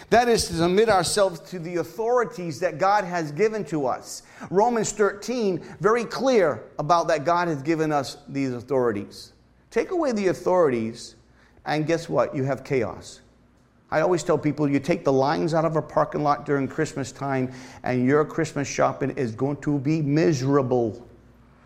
[0.10, 4.24] That is to submit ourselves to the authorities that God has given to us.
[4.50, 9.32] Romans 13, very clear about that God has given us these authorities.
[9.70, 11.16] Take away the authorities,
[11.66, 12.36] and guess what?
[12.36, 13.21] You have chaos.
[13.92, 17.12] I always tell people you take the lines out of a parking lot during Christmas
[17.12, 17.52] time,
[17.84, 21.06] and your Christmas shopping is going to be miserable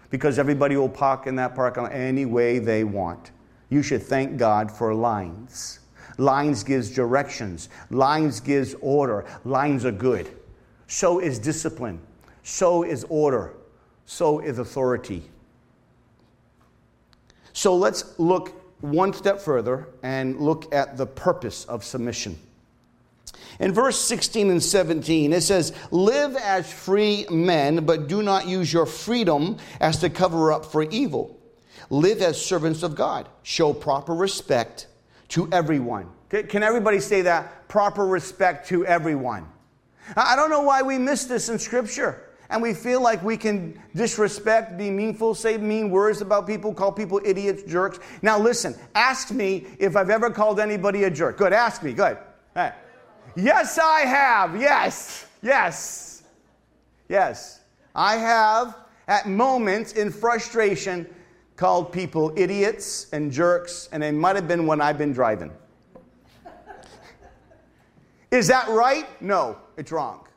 [0.09, 3.31] because everybody will park in that parking lot any way they want.
[3.69, 5.79] You should thank God for lines.
[6.17, 7.69] Lines gives directions.
[7.89, 9.25] Lines gives order.
[9.43, 10.35] Lines are good.
[10.87, 11.99] So is discipline.
[12.43, 13.53] So is order.
[14.05, 15.23] So is authority.
[17.53, 22.37] So let's look one step further and look at the purpose of submission.
[23.59, 28.71] In verse 16 and 17, it says, Live as free men, but do not use
[28.71, 31.39] your freedom as to cover up for evil.
[31.89, 33.29] Live as servants of God.
[33.43, 34.87] Show proper respect
[35.29, 36.09] to everyone.
[36.29, 37.67] Can everybody say that?
[37.67, 39.47] Proper respect to everyone.
[40.17, 43.81] I don't know why we miss this in Scripture and we feel like we can
[43.95, 47.99] disrespect, be meanful, say mean words about people, call people idiots, jerks.
[48.21, 51.37] Now, listen, ask me if I've ever called anybody a jerk.
[51.37, 51.93] Good, ask me.
[51.93, 52.17] Good.
[53.35, 54.59] Yes, I have.
[54.59, 56.23] Yes, yes,
[57.09, 57.61] yes.
[57.93, 58.77] I have,
[59.07, 61.05] at moments in frustration,
[61.55, 65.51] called people idiots and jerks, and it might have been when I've been driving.
[68.31, 69.05] Is that right?
[69.21, 70.27] No, it's wrong.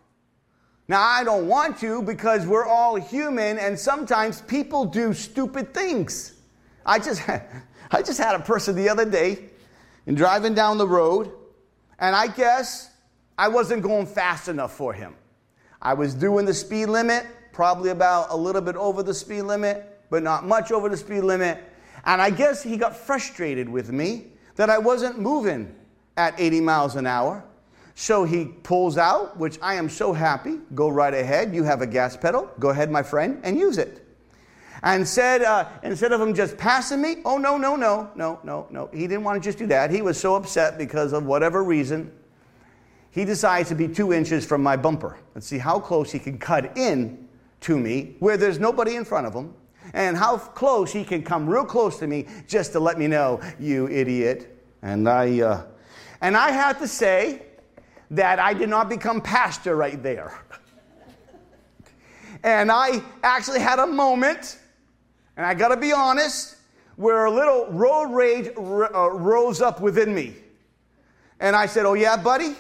[0.89, 6.41] Now, I don't want to because we're all human and sometimes people do stupid things.
[6.87, 7.29] I just,
[7.91, 9.51] I just had a person the other day
[10.07, 11.31] and driving down the road,
[11.99, 12.91] and I guess
[13.37, 15.15] I wasn't going fast enough for him.
[15.83, 20.01] I was doing the speed limit, probably about a little bit over the speed limit,
[20.09, 21.63] but not much over the speed limit.
[22.05, 25.75] And I guess he got frustrated with me that I wasn't moving
[26.17, 27.45] at 80 miles an hour.
[28.01, 30.61] So he pulls out, which I am so happy.
[30.73, 31.53] Go right ahead.
[31.53, 32.49] You have a gas pedal.
[32.61, 34.07] Go ahead, my friend, and use it.
[34.85, 38.69] And said, uh, instead of him just passing me, oh, no, no, no, no, no,
[38.71, 38.89] no.
[38.95, 39.91] He didn't want to just do that.
[39.91, 42.13] He was so upset because of whatever reason.
[43.11, 45.19] He decides to be two inches from my bumper.
[45.35, 47.27] Let's see how close he can cut in
[47.63, 49.53] to me where there's nobody in front of him
[49.93, 53.41] and how close he can come real close to me just to let me know,
[53.59, 54.57] you idiot.
[54.83, 55.63] And I, uh,
[56.21, 57.43] and I have to say,
[58.11, 60.39] that I did not become pastor right there.
[62.43, 64.59] and I actually had a moment,
[65.37, 66.57] and I got to be honest,
[66.97, 70.35] where a little road rage uh, rose up within me.
[71.41, 72.57] And I said, "Oh yeah, buddy?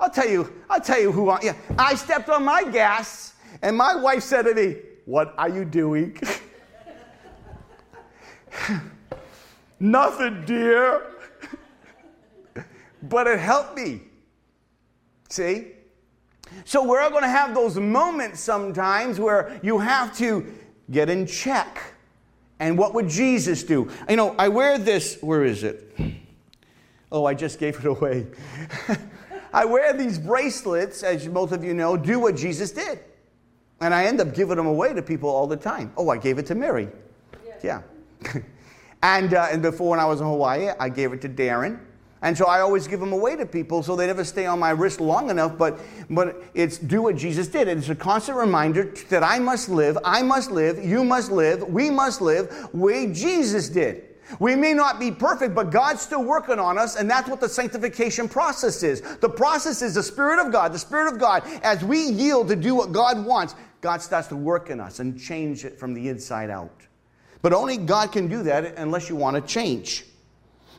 [0.00, 0.52] I'll tell you.
[0.68, 1.54] I'll tell you who I yeah.
[1.78, 6.18] I stepped on my gas, and my wife said to me, "What are you doing?"
[9.80, 11.02] Nothing, dear.
[13.04, 14.02] but it helped me.
[15.30, 15.68] See?
[16.64, 20.52] So we're going to have those moments sometimes where you have to
[20.90, 21.94] get in check.
[22.58, 23.88] And what would Jesus do?
[24.08, 25.92] You know, I wear this, where is it?
[27.12, 28.24] Oh, I just gave it away.
[29.52, 33.00] I wear these bracelets, as both of you know, do what Jesus did.
[33.80, 35.92] And I end up giving them away to people all the time.
[35.96, 36.88] Oh, I gave it to Mary.
[37.64, 37.82] Yeah.
[39.02, 41.80] and, uh, and before when I was in Hawaii, I gave it to Darren.
[42.22, 44.70] And so I always give them away to people so they never stay on my
[44.70, 45.56] wrist long enough.
[45.56, 47.66] But, but it's do what Jesus did.
[47.68, 51.88] It's a constant reminder that I must live, I must live, you must live, we
[51.88, 54.04] must live way Jesus did.
[54.38, 57.48] We may not be perfect, but God's still working on us, and that's what the
[57.48, 59.00] sanctification process is.
[59.00, 62.54] The process is the Spirit of God, the Spirit of God, as we yield to
[62.54, 66.08] do what God wants, God starts to work in us and change it from the
[66.08, 66.86] inside out.
[67.42, 70.04] But only God can do that unless you want to change.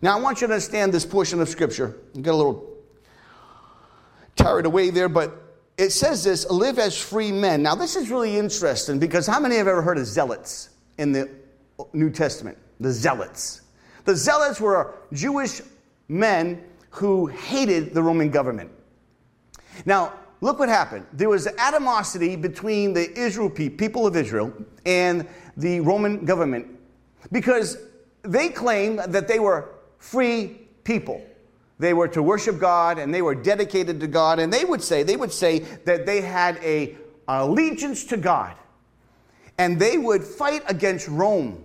[0.01, 1.95] Now, I want you to understand this portion of Scripture.
[2.13, 2.71] You got a little
[4.35, 5.41] carried away there, but
[5.77, 7.61] it says this live as free men.
[7.61, 11.29] Now, this is really interesting because how many have ever heard of zealots in the
[11.93, 12.57] New Testament?
[12.79, 13.61] The zealots.
[14.05, 15.61] The zealots were Jewish
[16.07, 18.71] men who hated the Roman government.
[19.85, 21.05] Now, look what happened.
[21.13, 24.51] There was animosity between the Israel people of Israel
[24.85, 25.27] and
[25.57, 26.67] the Roman government
[27.31, 27.77] because
[28.23, 29.69] they claimed that they were
[30.01, 31.25] free people.
[31.79, 34.39] They were to worship God and they were dedicated to God.
[34.39, 36.97] And they would say, they would say that they had a
[37.27, 38.55] allegiance to God.
[39.57, 41.63] And they would fight against Rome.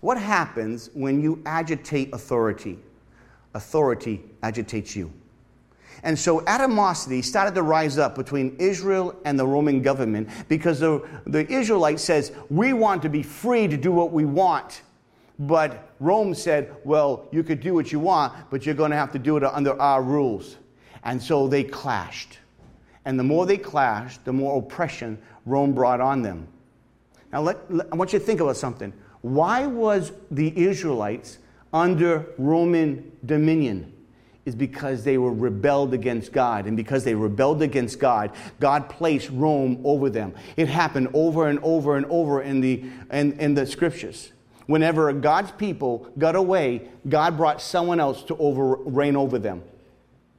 [0.00, 2.78] What happens when you agitate authority?
[3.54, 5.12] Authority agitates you.
[6.04, 11.06] And so animosity started to rise up between Israel and the Roman government because the,
[11.26, 14.82] the Israelites says, we want to be free to do what we want.
[15.38, 19.12] But Rome said, well, you could do what you want, but you're going to have
[19.12, 20.56] to do it under our rules.
[21.04, 22.38] And so they clashed.
[23.04, 26.48] And the more they clashed, the more oppression Rome brought on them.
[27.32, 28.92] Now, let, let, I want you to think about something.
[29.22, 31.38] Why was the Israelites
[31.72, 33.92] under Roman dominion?
[34.44, 36.66] Is because they were rebelled against God.
[36.66, 40.34] And because they rebelled against God, God placed Rome over them.
[40.56, 44.32] It happened over and over and over in the, in, in the scriptures.
[44.68, 49.62] Whenever God's people got away, God brought someone else to over, reign over them.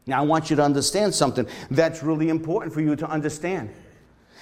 [0.05, 3.71] Now, I want you to understand something that's really important for you to understand.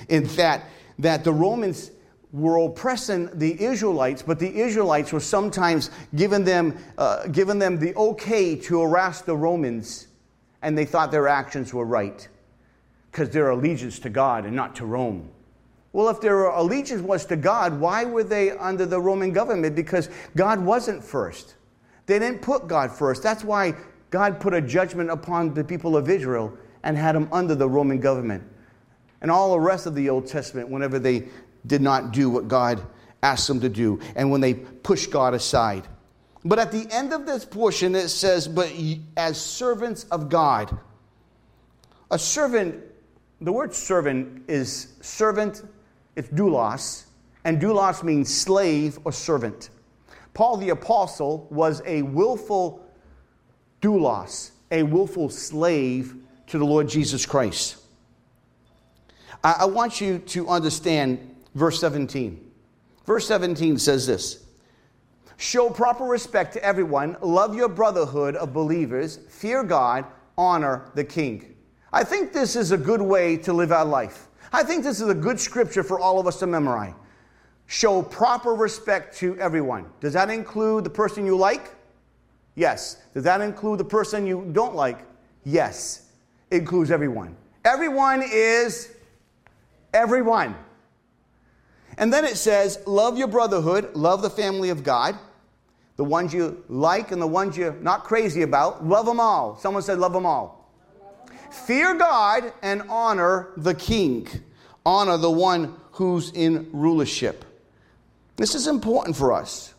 [0.09, 0.65] In that,
[0.99, 1.91] that the Romans
[2.33, 7.95] were oppressing the Israelites, but the Israelites were sometimes giving them, uh, giving them the
[7.95, 10.07] okay to harass the Romans,
[10.63, 12.27] and they thought their actions were right
[13.09, 15.29] because their allegiance to God and not to Rome.
[15.93, 19.75] Well, if their allegiance was to God, why were they under the Roman government?
[19.75, 21.55] Because God wasn't first.
[22.05, 23.23] They didn't put God first.
[23.23, 23.75] That's why
[24.09, 27.99] God put a judgment upon the people of Israel and had them under the Roman
[27.99, 28.43] government.
[29.21, 31.27] And all the rest of the Old Testament, whenever they
[31.65, 32.81] did not do what God
[33.23, 35.87] asked them to do, and when they pushed God aside.
[36.45, 38.71] But at the end of this portion, it says, But
[39.17, 40.77] as servants of God.
[42.09, 42.81] A servant,
[43.41, 45.61] the word servant is servant
[46.17, 47.05] it's doulos,
[47.43, 49.69] and doulos means slave or servant.
[50.33, 52.83] Paul the Apostle was a willful
[53.81, 56.15] doulos, a willful slave
[56.47, 57.77] to the Lord Jesus Christ.
[59.43, 62.43] I, I want you to understand verse 17.
[63.05, 64.43] Verse 17 says this
[65.37, 70.03] Show proper respect to everyone, love your brotherhood of believers, fear God,
[70.35, 71.55] honor the king.
[71.93, 74.26] I think this is a good way to live our life.
[74.51, 76.93] I think this is a good scripture for all of us to memorize.
[77.67, 79.85] Show proper respect to everyone.
[79.99, 81.75] Does that include the person you like?
[82.55, 82.97] Yes.
[83.13, 84.99] Does that include the person you don't like?
[85.43, 86.09] Yes.
[86.49, 87.35] It includes everyone.
[87.65, 88.93] Everyone is
[89.93, 90.55] everyone.
[91.97, 95.15] And then it says, love your brotherhood, love the family of God,
[95.97, 99.57] the ones you like and the ones you're not crazy about, love them all.
[99.57, 100.56] Someone said, love them all.
[101.51, 104.27] Fear God and honor the king.
[104.85, 107.43] Honor the one who's in rulership.
[108.35, 109.73] This is important for us.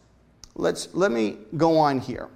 [0.54, 2.28] Let's let me go on here.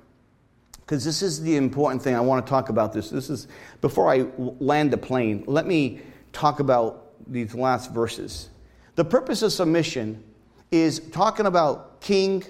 [0.80, 3.10] Because this is the important thing I want to talk about this.
[3.10, 3.48] This is
[3.80, 6.00] before I land the plane, let me
[6.32, 8.50] talk about these last verses.
[8.94, 10.22] The purpose of submission
[10.70, 12.44] is talking about king,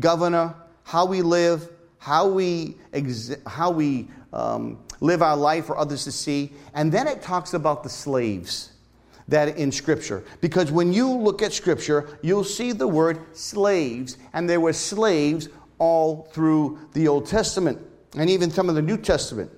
[0.00, 6.04] governor, how we live, how we, exi- how we um, live our life for others
[6.04, 6.52] to see.
[6.74, 8.72] And then it talks about the slaves
[9.28, 10.24] that in Scripture.
[10.40, 15.48] Because when you look at Scripture, you'll see the word slaves, and there were slaves
[15.78, 17.78] all through the Old Testament
[18.16, 19.50] and even some of the New Testament.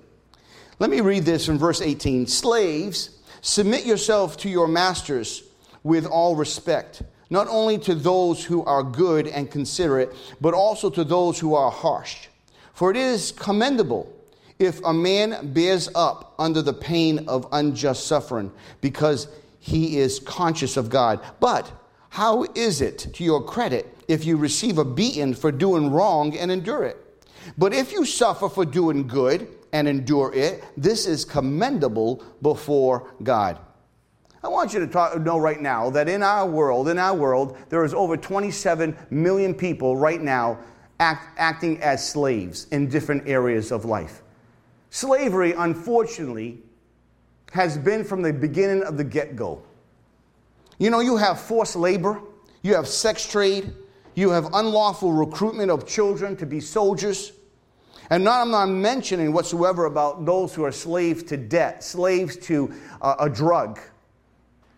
[0.79, 5.43] Let me read this from verse 18 Slaves, submit yourself to your masters
[5.83, 11.03] with all respect, not only to those who are good and considerate, but also to
[11.03, 12.27] those who are harsh.
[12.73, 14.11] For it is commendable
[14.61, 19.27] if a man bears up under the pain of unjust suffering, because
[19.59, 21.19] he is conscious of God.
[21.39, 21.71] But
[22.09, 26.51] how is it to your credit if you receive a beating for doing wrong and
[26.51, 26.97] endure it?
[27.57, 33.57] But if you suffer for doing good and endure it, this is commendable before God.
[34.43, 37.57] I want you to talk, know right now that in our world, in our world,
[37.69, 40.59] there is over 27 million people right now
[40.99, 44.21] act, acting as slaves in different areas of life.
[44.91, 46.59] Slavery, unfortunately,
[47.51, 49.63] has been from the beginning of the get go.
[50.77, 52.21] You know, you have forced labor,
[52.61, 53.73] you have sex trade,
[54.13, 57.33] you have unlawful recruitment of children to be soldiers.
[58.11, 62.71] And not, I'm not mentioning whatsoever about those who are slaves to debt, slaves to
[63.01, 63.79] uh, a drug,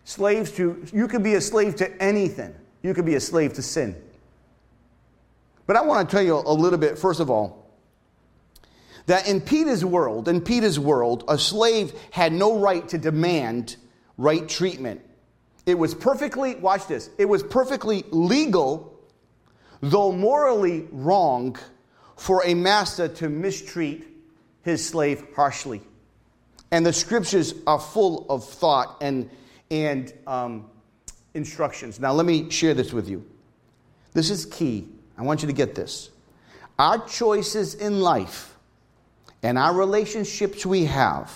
[0.05, 2.53] Slaves to, you could be a slave to anything.
[2.82, 3.95] You could be a slave to sin.
[5.66, 7.62] But I want to tell you a little bit, first of all,
[9.05, 13.75] that in Peter's world, in Peter's world, a slave had no right to demand
[14.17, 15.01] right treatment.
[15.65, 18.99] It was perfectly, watch this, it was perfectly legal,
[19.81, 21.57] though morally wrong,
[22.15, 24.07] for a master to mistreat
[24.61, 25.81] his slave harshly.
[26.71, 29.29] And the scriptures are full of thought and
[29.69, 30.69] and um,
[31.33, 31.99] instructions.
[31.99, 33.25] Now, let me share this with you.
[34.13, 34.87] This is key.
[35.17, 36.11] I want you to get this.
[36.77, 38.52] Our choices in life
[39.43, 41.31] and our relationships we have,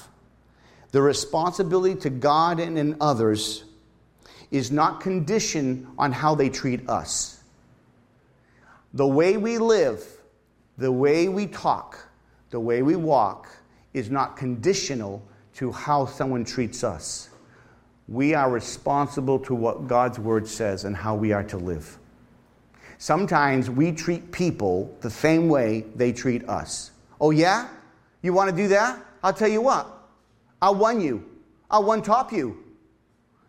[0.92, 3.66] the responsibility to God and in others,
[4.50, 7.44] is not conditioned on how they treat us.
[8.94, 10.04] The way we live,
[10.78, 12.08] the way we talk,
[12.50, 13.50] the way we walk
[13.94, 15.22] is not conditional
[15.56, 17.30] to how someone treats us
[18.08, 21.98] we are responsible to what God's word says and how we are to live.
[22.98, 26.92] Sometimes we treat people the same way they treat us.
[27.20, 27.68] Oh, yeah?
[28.22, 29.00] You want to do that?
[29.24, 29.88] I'll tell you what.
[30.62, 31.24] I'll one you.
[31.70, 32.64] I'll one top you.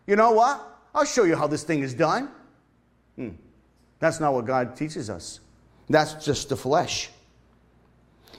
[0.07, 0.65] You know what?
[0.93, 2.29] I'll show you how this thing is done.
[3.15, 3.29] Hmm.
[3.99, 5.39] That's not what God teaches us.
[5.89, 7.09] That's just the flesh.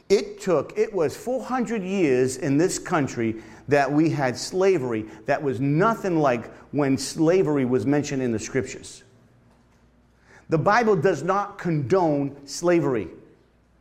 [0.09, 5.61] It took, it was 400 years in this country that we had slavery that was
[5.61, 9.05] nothing like when slavery was mentioned in the scriptures.
[10.49, 13.09] The Bible does not condone slavery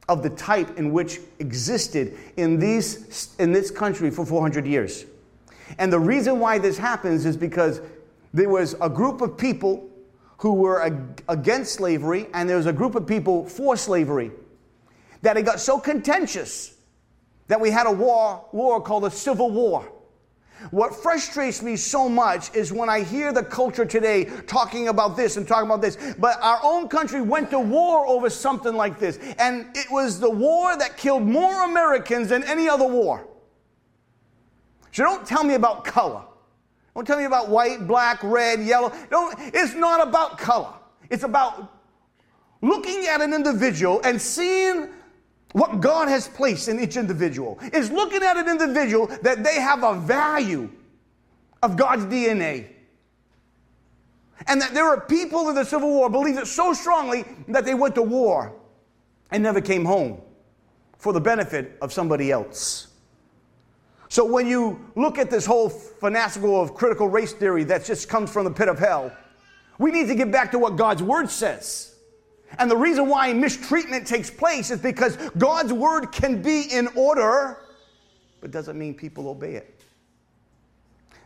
[0.09, 5.05] of the type in which existed in, these, in this country for 400 years.
[5.77, 7.79] And the reason why this happens is because
[8.33, 9.87] there was a group of people
[10.39, 10.81] who were
[11.27, 14.31] against slavery, and there was a group of people for slavery.
[15.21, 16.73] That it got so contentious
[17.47, 19.91] that we had a war, war called the Civil War.
[20.71, 25.37] What frustrates me so much is when I hear the culture today talking about this
[25.37, 29.17] and talking about this, but our own country went to war over something like this.
[29.39, 33.25] And it was the war that killed more Americans than any other war.
[34.91, 36.23] So don't tell me about color.
[36.93, 38.91] Don't tell me about white, black, red, yellow.
[39.09, 40.73] Don't, it's not about color.
[41.09, 41.73] It's about
[42.61, 44.89] looking at an individual and seeing
[45.53, 49.83] what God has placed in each individual, is looking at an individual that they have
[49.83, 50.69] a value
[51.63, 52.67] of God's DNA.
[54.47, 57.73] And that there are people in the Civil War believed it so strongly that they
[57.73, 58.53] went to war
[59.31, 60.21] and never came home
[60.97, 62.87] for the benefit of somebody else.
[64.07, 68.31] So when you look at this whole fanatical of critical race theory that just comes
[68.31, 69.15] from the pit of hell,
[69.77, 71.88] we need to get back to what God's word says.
[72.57, 77.57] And the reason why mistreatment takes place is because God's word can be in order,
[78.41, 79.81] but doesn't mean people obey it.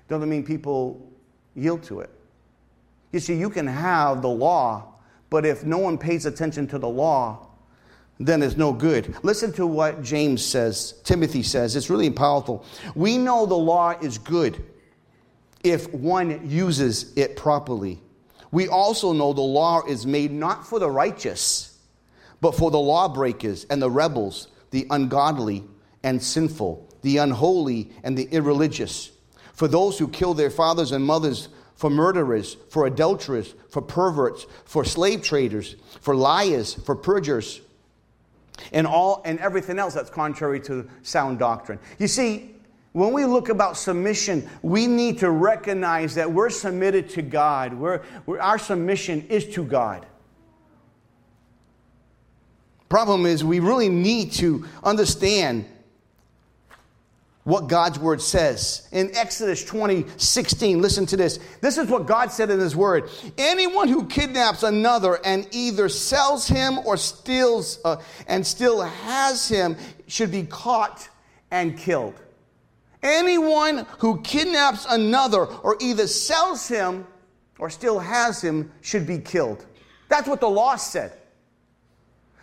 [0.10, 1.12] Doesn't mean people
[1.56, 2.10] yield to it.
[3.12, 4.96] You see, you can have the law,
[5.30, 7.48] but if no one pays attention to the law,
[8.20, 9.16] then it's no good.
[9.24, 11.76] Listen to what James says, Timothy says.
[11.76, 12.66] It's really powerful.
[12.96, 14.64] We know the law is good
[15.64, 18.00] if one uses it properly.
[18.54, 21.76] We also know the law is made not for the righteous,
[22.40, 25.64] but for the lawbreakers and the rebels, the ungodly
[26.04, 29.10] and sinful, the unholy and the irreligious,
[29.54, 34.86] for those who kill their fathers and mothers, for murderers, for adulterers, for perverts, for
[34.86, 37.60] slave traders, for liars, for perjurers,
[38.72, 41.80] and all and everything else that's contrary to sound doctrine.
[41.98, 42.53] You see,
[42.94, 47.74] when we look about submission, we need to recognize that we're submitted to God.
[47.74, 50.06] We're, we're, our submission is to God.
[52.88, 55.66] Problem is, we really need to understand
[57.44, 58.88] what God's word says.
[58.92, 61.40] In Exodus 20, 16, listen to this.
[61.62, 63.10] This is what God said in his word.
[63.40, 69.76] Anyone who kidnaps another and either sells him or steals uh, and still has him
[70.08, 71.10] should be caught
[71.50, 72.14] and killed.
[73.04, 77.06] Anyone who kidnaps another or either sells him
[77.60, 79.66] or still has him should be killed.
[80.08, 81.18] That's what the law said.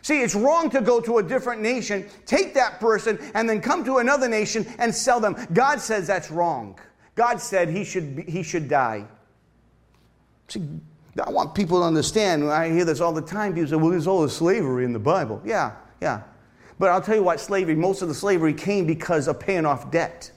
[0.03, 3.85] See, it's wrong to go to a different nation, take that person, and then come
[3.85, 5.37] to another nation and sell them.
[5.53, 6.79] God says that's wrong.
[7.17, 9.07] God said he should, be, he should die.
[10.49, 10.63] See,
[11.23, 12.45] I want people to understand.
[12.45, 13.55] I hear this all the time.
[13.55, 15.41] People say, well, there's all the slavery in the Bible.
[15.45, 16.23] Yeah, yeah.
[16.79, 19.91] But I'll tell you what, slavery, most of the slavery came because of paying off
[19.91, 20.33] debt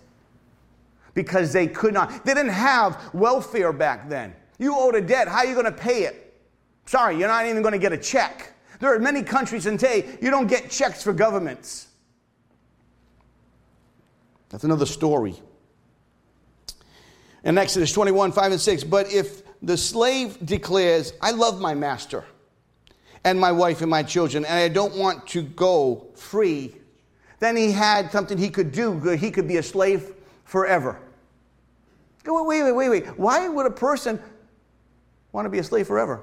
[1.14, 2.26] because they could not.
[2.26, 4.34] They didn't have welfare back then.
[4.58, 5.28] You owed a debt.
[5.28, 6.42] How are you going to pay it?
[6.86, 8.54] Sorry, you're not even going to get a check.
[8.80, 11.88] There are many countries in today you don't get checks for governments.
[14.50, 15.42] That's another story.
[17.44, 22.24] In Exodus 21, 5 and 6, but if the slave declares, I love my master
[23.24, 26.76] and my wife and my children, and I don't want to go free,
[27.40, 29.00] then he had something he could do.
[29.00, 30.14] He could be a slave
[30.54, 31.00] forever.
[32.28, 33.08] Wait, wait, wait, wait.
[33.18, 34.22] Why would a person
[35.32, 36.22] want to be a slave forever?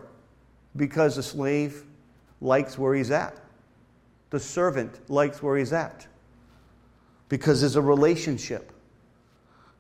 [0.76, 1.82] Because the slave
[2.40, 3.36] likes where he's at.
[4.30, 6.06] The servant likes where he's at.
[7.28, 8.70] Because there's a relationship.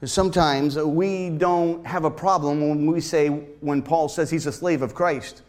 [0.02, 4.82] Sometimes we don't have a problem when we say, when Paul says he's a slave
[4.82, 5.42] of Christ.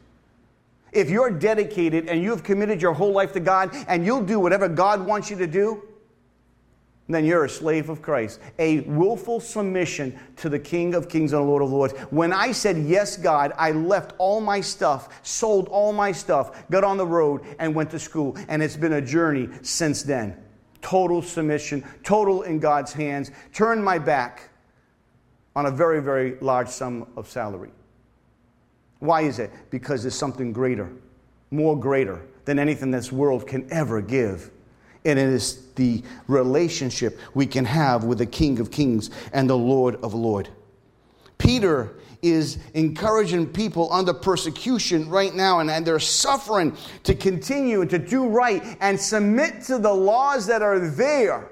[0.92, 4.70] If you're dedicated and you've committed your whole life to God and you'll do whatever
[4.70, 5.88] God wants you to do,
[7.14, 8.40] then you're a slave of Christ.
[8.60, 11.94] A willful submission to the King of Kings and Lord of Lords.
[12.10, 16.84] When I said, Yes, God, I left all my stuff, sold all my stuff, got
[16.84, 18.38] on the road, and went to school.
[18.48, 20.38] And it's been a journey since then.
[20.82, 23.32] Total submission, total in God's hands.
[23.54, 24.50] Turned my back
[25.56, 27.72] on a very, very large sum of salary.
[29.00, 29.52] Why is it?
[29.70, 30.92] Because there's something greater,
[31.50, 34.52] more greater than anything this world can ever give
[35.06, 39.58] and it is the relationship we can have with the King of Kings and the
[39.58, 40.50] Lord of Lords.
[41.38, 47.90] Peter is encouraging people under persecution right now, and, and they're suffering to continue and
[47.90, 51.50] to do right and submit to the laws that are there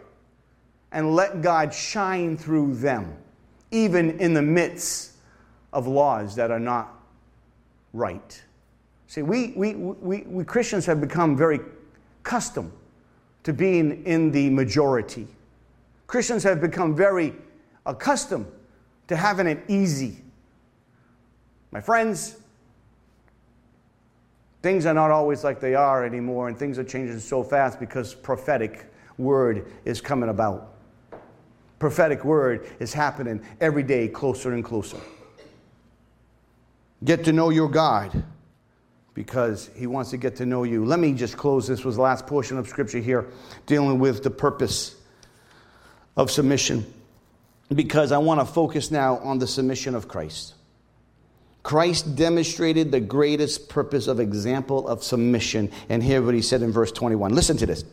[0.92, 3.16] and let God shine through them,
[3.72, 5.14] even in the midst
[5.74, 6.94] of laws that are not
[7.94, 8.44] right.
[9.08, 11.60] See, we, we, we, we Christians have become very
[12.24, 12.72] accustomed
[13.44, 15.28] to being in the majority.
[16.08, 17.34] Christians have become very
[17.86, 18.48] accustomed
[19.08, 20.18] to having it easy.
[21.72, 22.38] My friends,
[24.62, 28.14] things are not always like they are anymore, and things are changing so fast because
[28.14, 30.74] prophetic word is coming about.
[31.78, 35.00] Prophetic word is happening every day closer and closer.
[37.04, 38.24] Get to know your God
[39.20, 40.86] because he wants to get to know you.
[40.86, 41.68] Let me just close.
[41.68, 43.28] This was the last portion of scripture here
[43.66, 44.96] dealing with the purpose
[46.16, 46.86] of submission
[47.76, 50.54] because I want to focus now on the submission of Christ.
[51.64, 55.70] Christ demonstrated the greatest purpose of example of submission.
[55.90, 57.36] And hear what he said in verse 21.
[57.36, 57.84] Listen to this.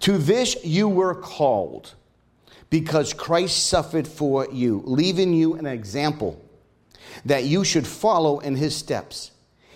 [0.00, 1.94] To this you were called,
[2.68, 6.38] because Christ suffered for you, leaving you an example
[7.24, 9.30] that you should follow in his steps.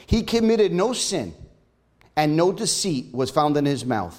[0.09, 1.35] He committed no sin,
[2.17, 4.19] and no deceit was found in his mouth.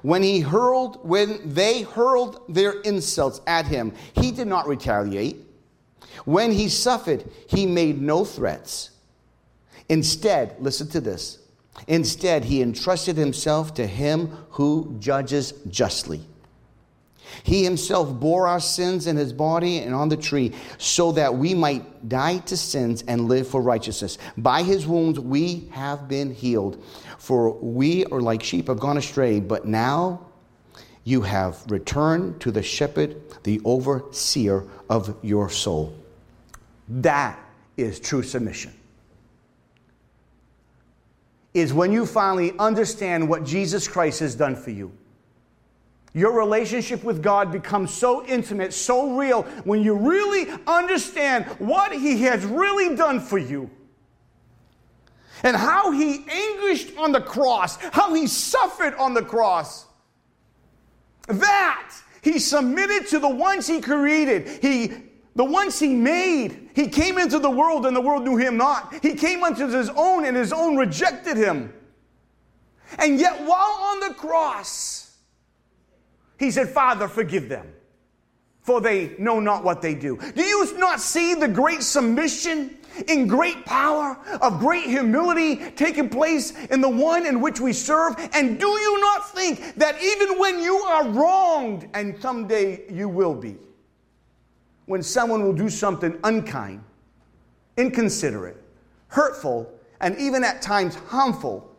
[0.00, 5.36] When he hurled, when they hurled their insults at him, he did not retaliate.
[6.24, 8.92] When he suffered, he made no threats.
[9.90, 11.38] Instead, listen to this.
[11.86, 16.22] Instead, he entrusted himself to him who judges justly.
[17.42, 21.54] He himself bore our sins in his body and on the tree so that we
[21.54, 24.18] might die to sins and live for righteousness.
[24.36, 26.82] By his wounds we have been healed.
[27.18, 30.26] For we are like sheep have gone astray, but now
[31.04, 35.94] you have returned to the shepherd, the overseer of your soul.
[36.88, 37.38] That
[37.76, 38.72] is true submission.
[41.52, 44.92] Is when you finally understand what Jesus Christ has done for you.
[46.14, 52.22] Your relationship with God becomes so intimate, so real, when you really understand what He
[52.22, 53.68] has really done for you.
[55.42, 59.86] And how He anguished on the cross, how He suffered on the cross.
[61.26, 61.92] That
[62.22, 64.48] He submitted to the ones He created.
[64.62, 64.92] He
[65.36, 68.94] the ones he made, he came into the world and the world knew him not.
[69.02, 71.72] He came unto his own and his own rejected him.
[73.00, 75.03] And yet, while on the cross,
[76.38, 77.72] he said, Father, forgive them,
[78.60, 80.18] for they know not what they do.
[80.34, 82.78] Do you not see the great submission
[83.08, 88.14] in great power, of great humility taking place in the one in which we serve?
[88.32, 93.34] And do you not think that even when you are wronged, and someday you will
[93.34, 93.56] be,
[94.86, 96.82] when someone will do something unkind,
[97.76, 98.62] inconsiderate,
[99.08, 101.70] hurtful, and even at times harmful,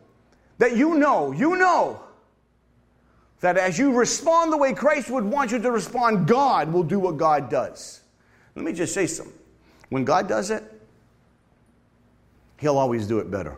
[0.58, 2.00] that you know, you know,
[3.40, 6.98] that as you respond the way Christ would want you to respond, God will do
[6.98, 8.00] what God does.
[8.54, 9.34] Let me just say something.
[9.90, 10.64] When God does it,
[12.58, 13.56] He'll always do it better.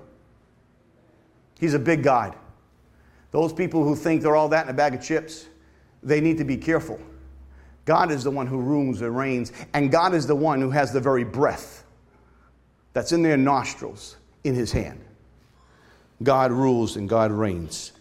[1.60, 2.34] He's a big God.
[3.30, 5.46] Those people who think they're all that in a bag of chips,
[6.02, 7.00] they need to be careful
[7.88, 10.92] God is the one who rules and reigns, and God is the one who has
[10.92, 11.84] the very breath
[12.92, 15.02] that's in their nostrils in his hand.
[16.22, 17.92] God rules and God reigns.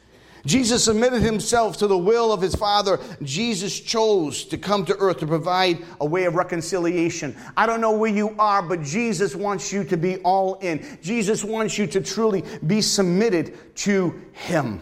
[0.46, 3.00] Jesus submitted himself to the will of his Father.
[3.22, 7.36] Jesus chose to come to earth to provide a way of reconciliation.
[7.56, 10.86] I don't know where you are, but Jesus wants you to be all in.
[11.02, 14.82] Jesus wants you to truly be submitted to him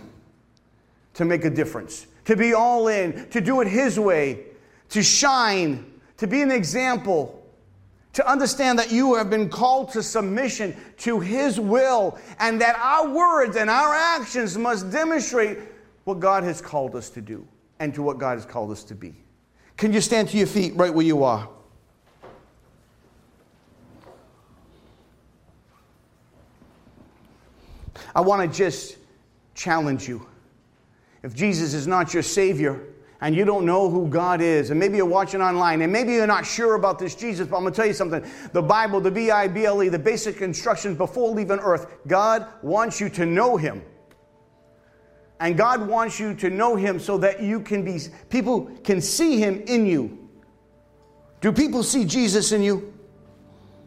[1.13, 4.45] to make a difference, to be all in, to do it his way
[4.89, 5.85] to shine,
[6.17, 7.44] to be an example,
[8.15, 13.09] to understand that you have been called to submission to His will, and that our
[13.09, 15.59] words and our actions must demonstrate
[16.05, 17.45] what God has called us to do
[17.79, 19.13] and to what God has called us to be.
[19.75, 21.49] Can you stand to your feet right where you are?
[28.15, 28.95] I want to just
[29.55, 30.25] challenge you.
[31.21, 32.81] If Jesus is not your Savior,
[33.21, 36.27] and you don't know who God is, and maybe you're watching online, and maybe you're
[36.27, 38.25] not sure about this Jesus, but I'm to tell you something.
[38.51, 42.47] The Bible, the B I B L E, the basic instructions before leaving earth, God
[42.61, 43.81] wants you to know Him.
[45.39, 47.99] And God wants you to know Him so that you can be,
[48.29, 50.29] people can see Him in you.
[51.41, 52.93] Do people see Jesus in you?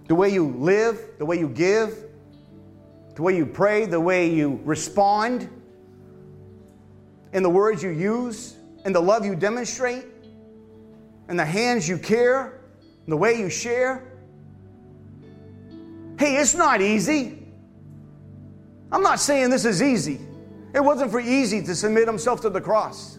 [0.08, 2.04] The way you live, the way you give,
[3.14, 5.48] the way you pray, the way you respond,
[7.32, 8.57] in the words you use?
[8.84, 10.04] And the love you demonstrate,
[11.28, 12.60] and the hands you care,
[13.04, 14.12] and the way you share.
[16.18, 17.46] Hey, it's not easy.
[18.90, 20.20] I'm not saying this is easy.
[20.74, 23.18] It wasn't for easy to submit himself to the cross.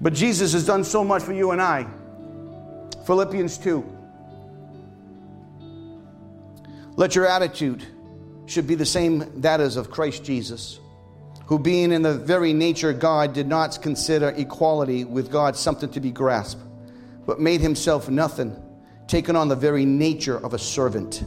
[0.00, 1.86] But Jesus has done so much for you and I.
[3.06, 3.84] Philippians 2.
[6.96, 7.84] Let your attitude
[8.46, 10.80] should be the same that is of Christ Jesus
[11.46, 15.90] who, being in the very nature of God, did not consider equality with God something
[15.90, 16.62] to be grasped,
[17.26, 18.56] but made himself nothing,
[19.06, 21.22] taking on the very nature of a servant,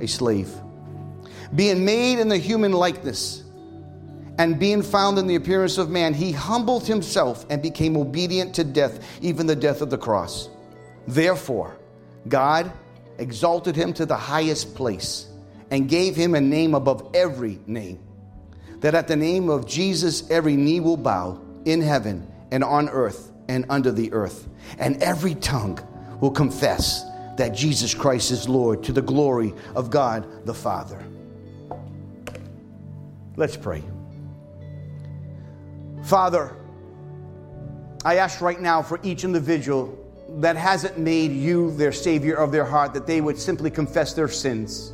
[0.00, 0.50] a slave.
[1.54, 3.44] Being made in the human likeness,
[4.38, 8.64] and being found in the appearance of man, he humbled himself and became obedient to
[8.64, 10.48] death, even the death of the cross.
[11.08, 11.76] Therefore,
[12.28, 12.72] God
[13.18, 15.26] exalted him to the highest place
[15.70, 17.98] and gave him a name above every name
[18.80, 23.32] that at the name of Jesus every knee will bow in heaven and on earth
[23.48, 24.48] and under the earth,
[24.78, 25.78] and every tongue
[26.20, 27.04] will confess
[27.36, 31.02] that Jesus Christ is Lord to the glory of God the Father.
[33.36, 33.82] Let's pray.
[36.02, 36.54] Father,
[38.04, 39.96] I ask right now for each individual
[40.40, 44.28] that hasn't made you their Savior of their heart that they would simply confess their
[44.28, 44.92] sins.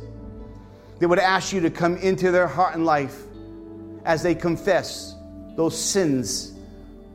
[0.99, 3.23] They would ask you to come into their heart and life
[4.05, 5.15] as they confess
[5.55, 6.53] those sins,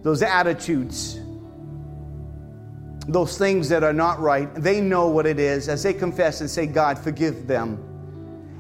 [0.03, 1.21] those attitudes,
[3.07, 4.53] those things that are not right.
[4.55, 7.87] They know what it is as they confess and say, God, forgive them.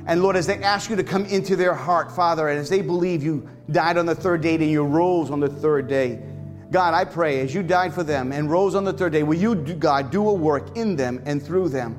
[0.06, 2.80] And Lord, as they ask you to come into their heart, Father, and as they
[2.80, 6.22] believe you died on the third day and you rose on the third day,
[6.70, 9.38] God, I pray as you died for them and rose on the third day, will
[9.38, 11.96] you, God, do a work in them and through them?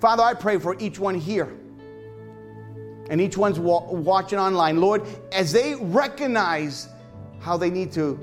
[0.00, 1.52] Father, I pray for each one here
[3.10, 5.02] and each one's wa- watching online, Lord,
[5.32, 6.88] as they recognize
[7.40, 8.18] how they need to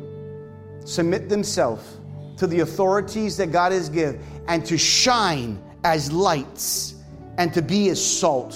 [0.85, 1.99] submit themselves
[2.37, 6.95] to the authorities that God has given and to shine as lights
[7.37, 8.53] and to be as salt,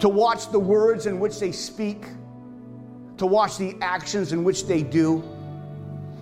[0.00, 2.06] to watch the words in which they speak,
[3.18, 5.24] to watch the actions in which they do,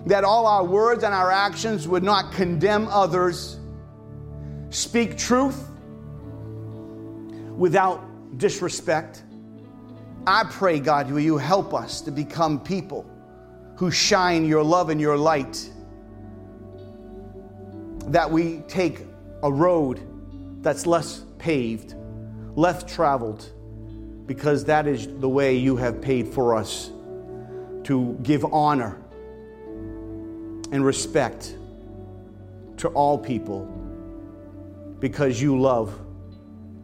[0.07, 3.59] that all our words and our actions would not condemn others,
[4.69, 5.67] speak truth
[7.57, 8.03] without
[8.37, 9.23] disrespect.
[10.27, 13.09] I pray, God, will you help us to become people
[13.77, 15.69] who shine your love and your light?
[18.07, 19.01] That we take
[19.43, 20.01] a road
[20.61, 21.95] that's less paved,
[22.55, 23.51] less traveled,
[24.25, 26.91] because that is the way you have paid for us
[27.83, 28.99] to give honor
[30.71, 31.55] and respect
[32.77, 33.65] to all people
[34.99, 35.99] because you love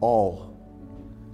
[0.00, 0.51] all.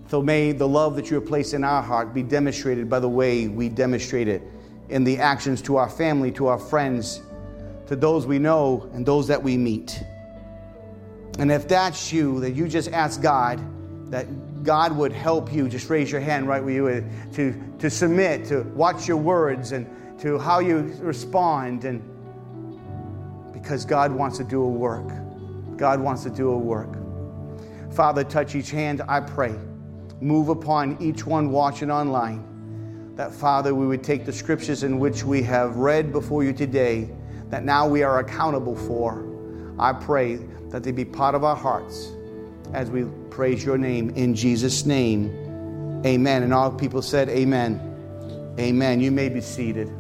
[0.08, 3.08] So may the love that you have placed in our heart be demonstrated by the
[3.08, 4.42] way we demonstrate it
[4.88, 7.20] in the actions to our family, to our friends,
[7.88, 10.02] to those we know, and those that we meet.
[11.38, 13.60] And if that's you, that you just ask God
[14.10, 17.04] that God would help you, just raise your hand right where you are,
[17.34, 19.86] to, to submit, to watch your words and
[20.20, 21.84] to how you respond.
[21.84, 22.02] And
[23.52, 25.06] because God wants to do a work.
[25.76, 26.96] God wants to do a work.
[27.92, 29.54] Father, touch each hand, I pray
[30.20, 32.44] move upon each one watching online.
[33.16, 37.10] That, Father, we would take the scriptures in which we have read before you today,
[37.50, 39.24] that now we are accountable for.
[39.78, 40.36] I pray
[40.70, 42.12] that they be part of our hearts
[42.72, 45.30] as we praise your name in Jesus' name.
[46.04, 46.42] Amen.
[46.42, 47.84] And all people said, Amen.
[48.58, 49.00] Amen.
[49.00, 49.90] You may be seated.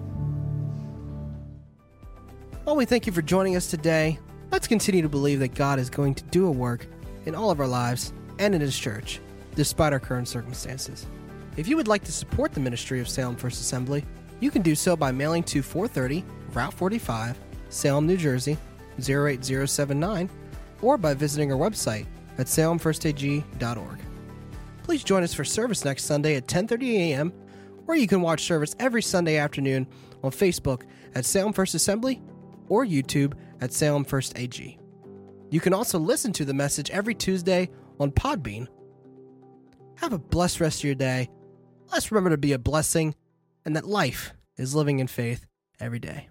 [2.64, 4.18] Well, we thank you for joining us today.
[4.50, 6.86] Let's continue to believe that God is going to do a work
[7.24, 9.20] in all of our lives and in His church
[9.58, 11.08] despite our current circumstances.
[11.56, 14.04] If you would like to support the ministry of Salem First Assembly,
[14.38, 17.36] you can do so by mailing to 430 Route 45,
[17.68, 18.56] Salem, New Jersey
[19.00, 20.30] 08079,
[20.80, 22.06] or by visiting our website
[22.38, 23.98] at salemfirstag.org.
[24.84, 27.32] Please join us for service next Sunday at 10:30 a.m.,
[27.88, 29.88] or you can watch service every Sunday afternoon
[30.22, 30.82] on Facebook
[31.16, 32.22] at Salem First Assembly
[32.68, 34.78] or YouTube at Salem First AG.
[35.50, 38.68] You can also listen to the message every Tuesday on Podbean
[40.00, 41.28] have a blessed rest of your day.
[41.92, 43.14] Let's remember to be a blessing
[43.64, 45.46] and that life is living in faith
[45.80, 46.28] every day.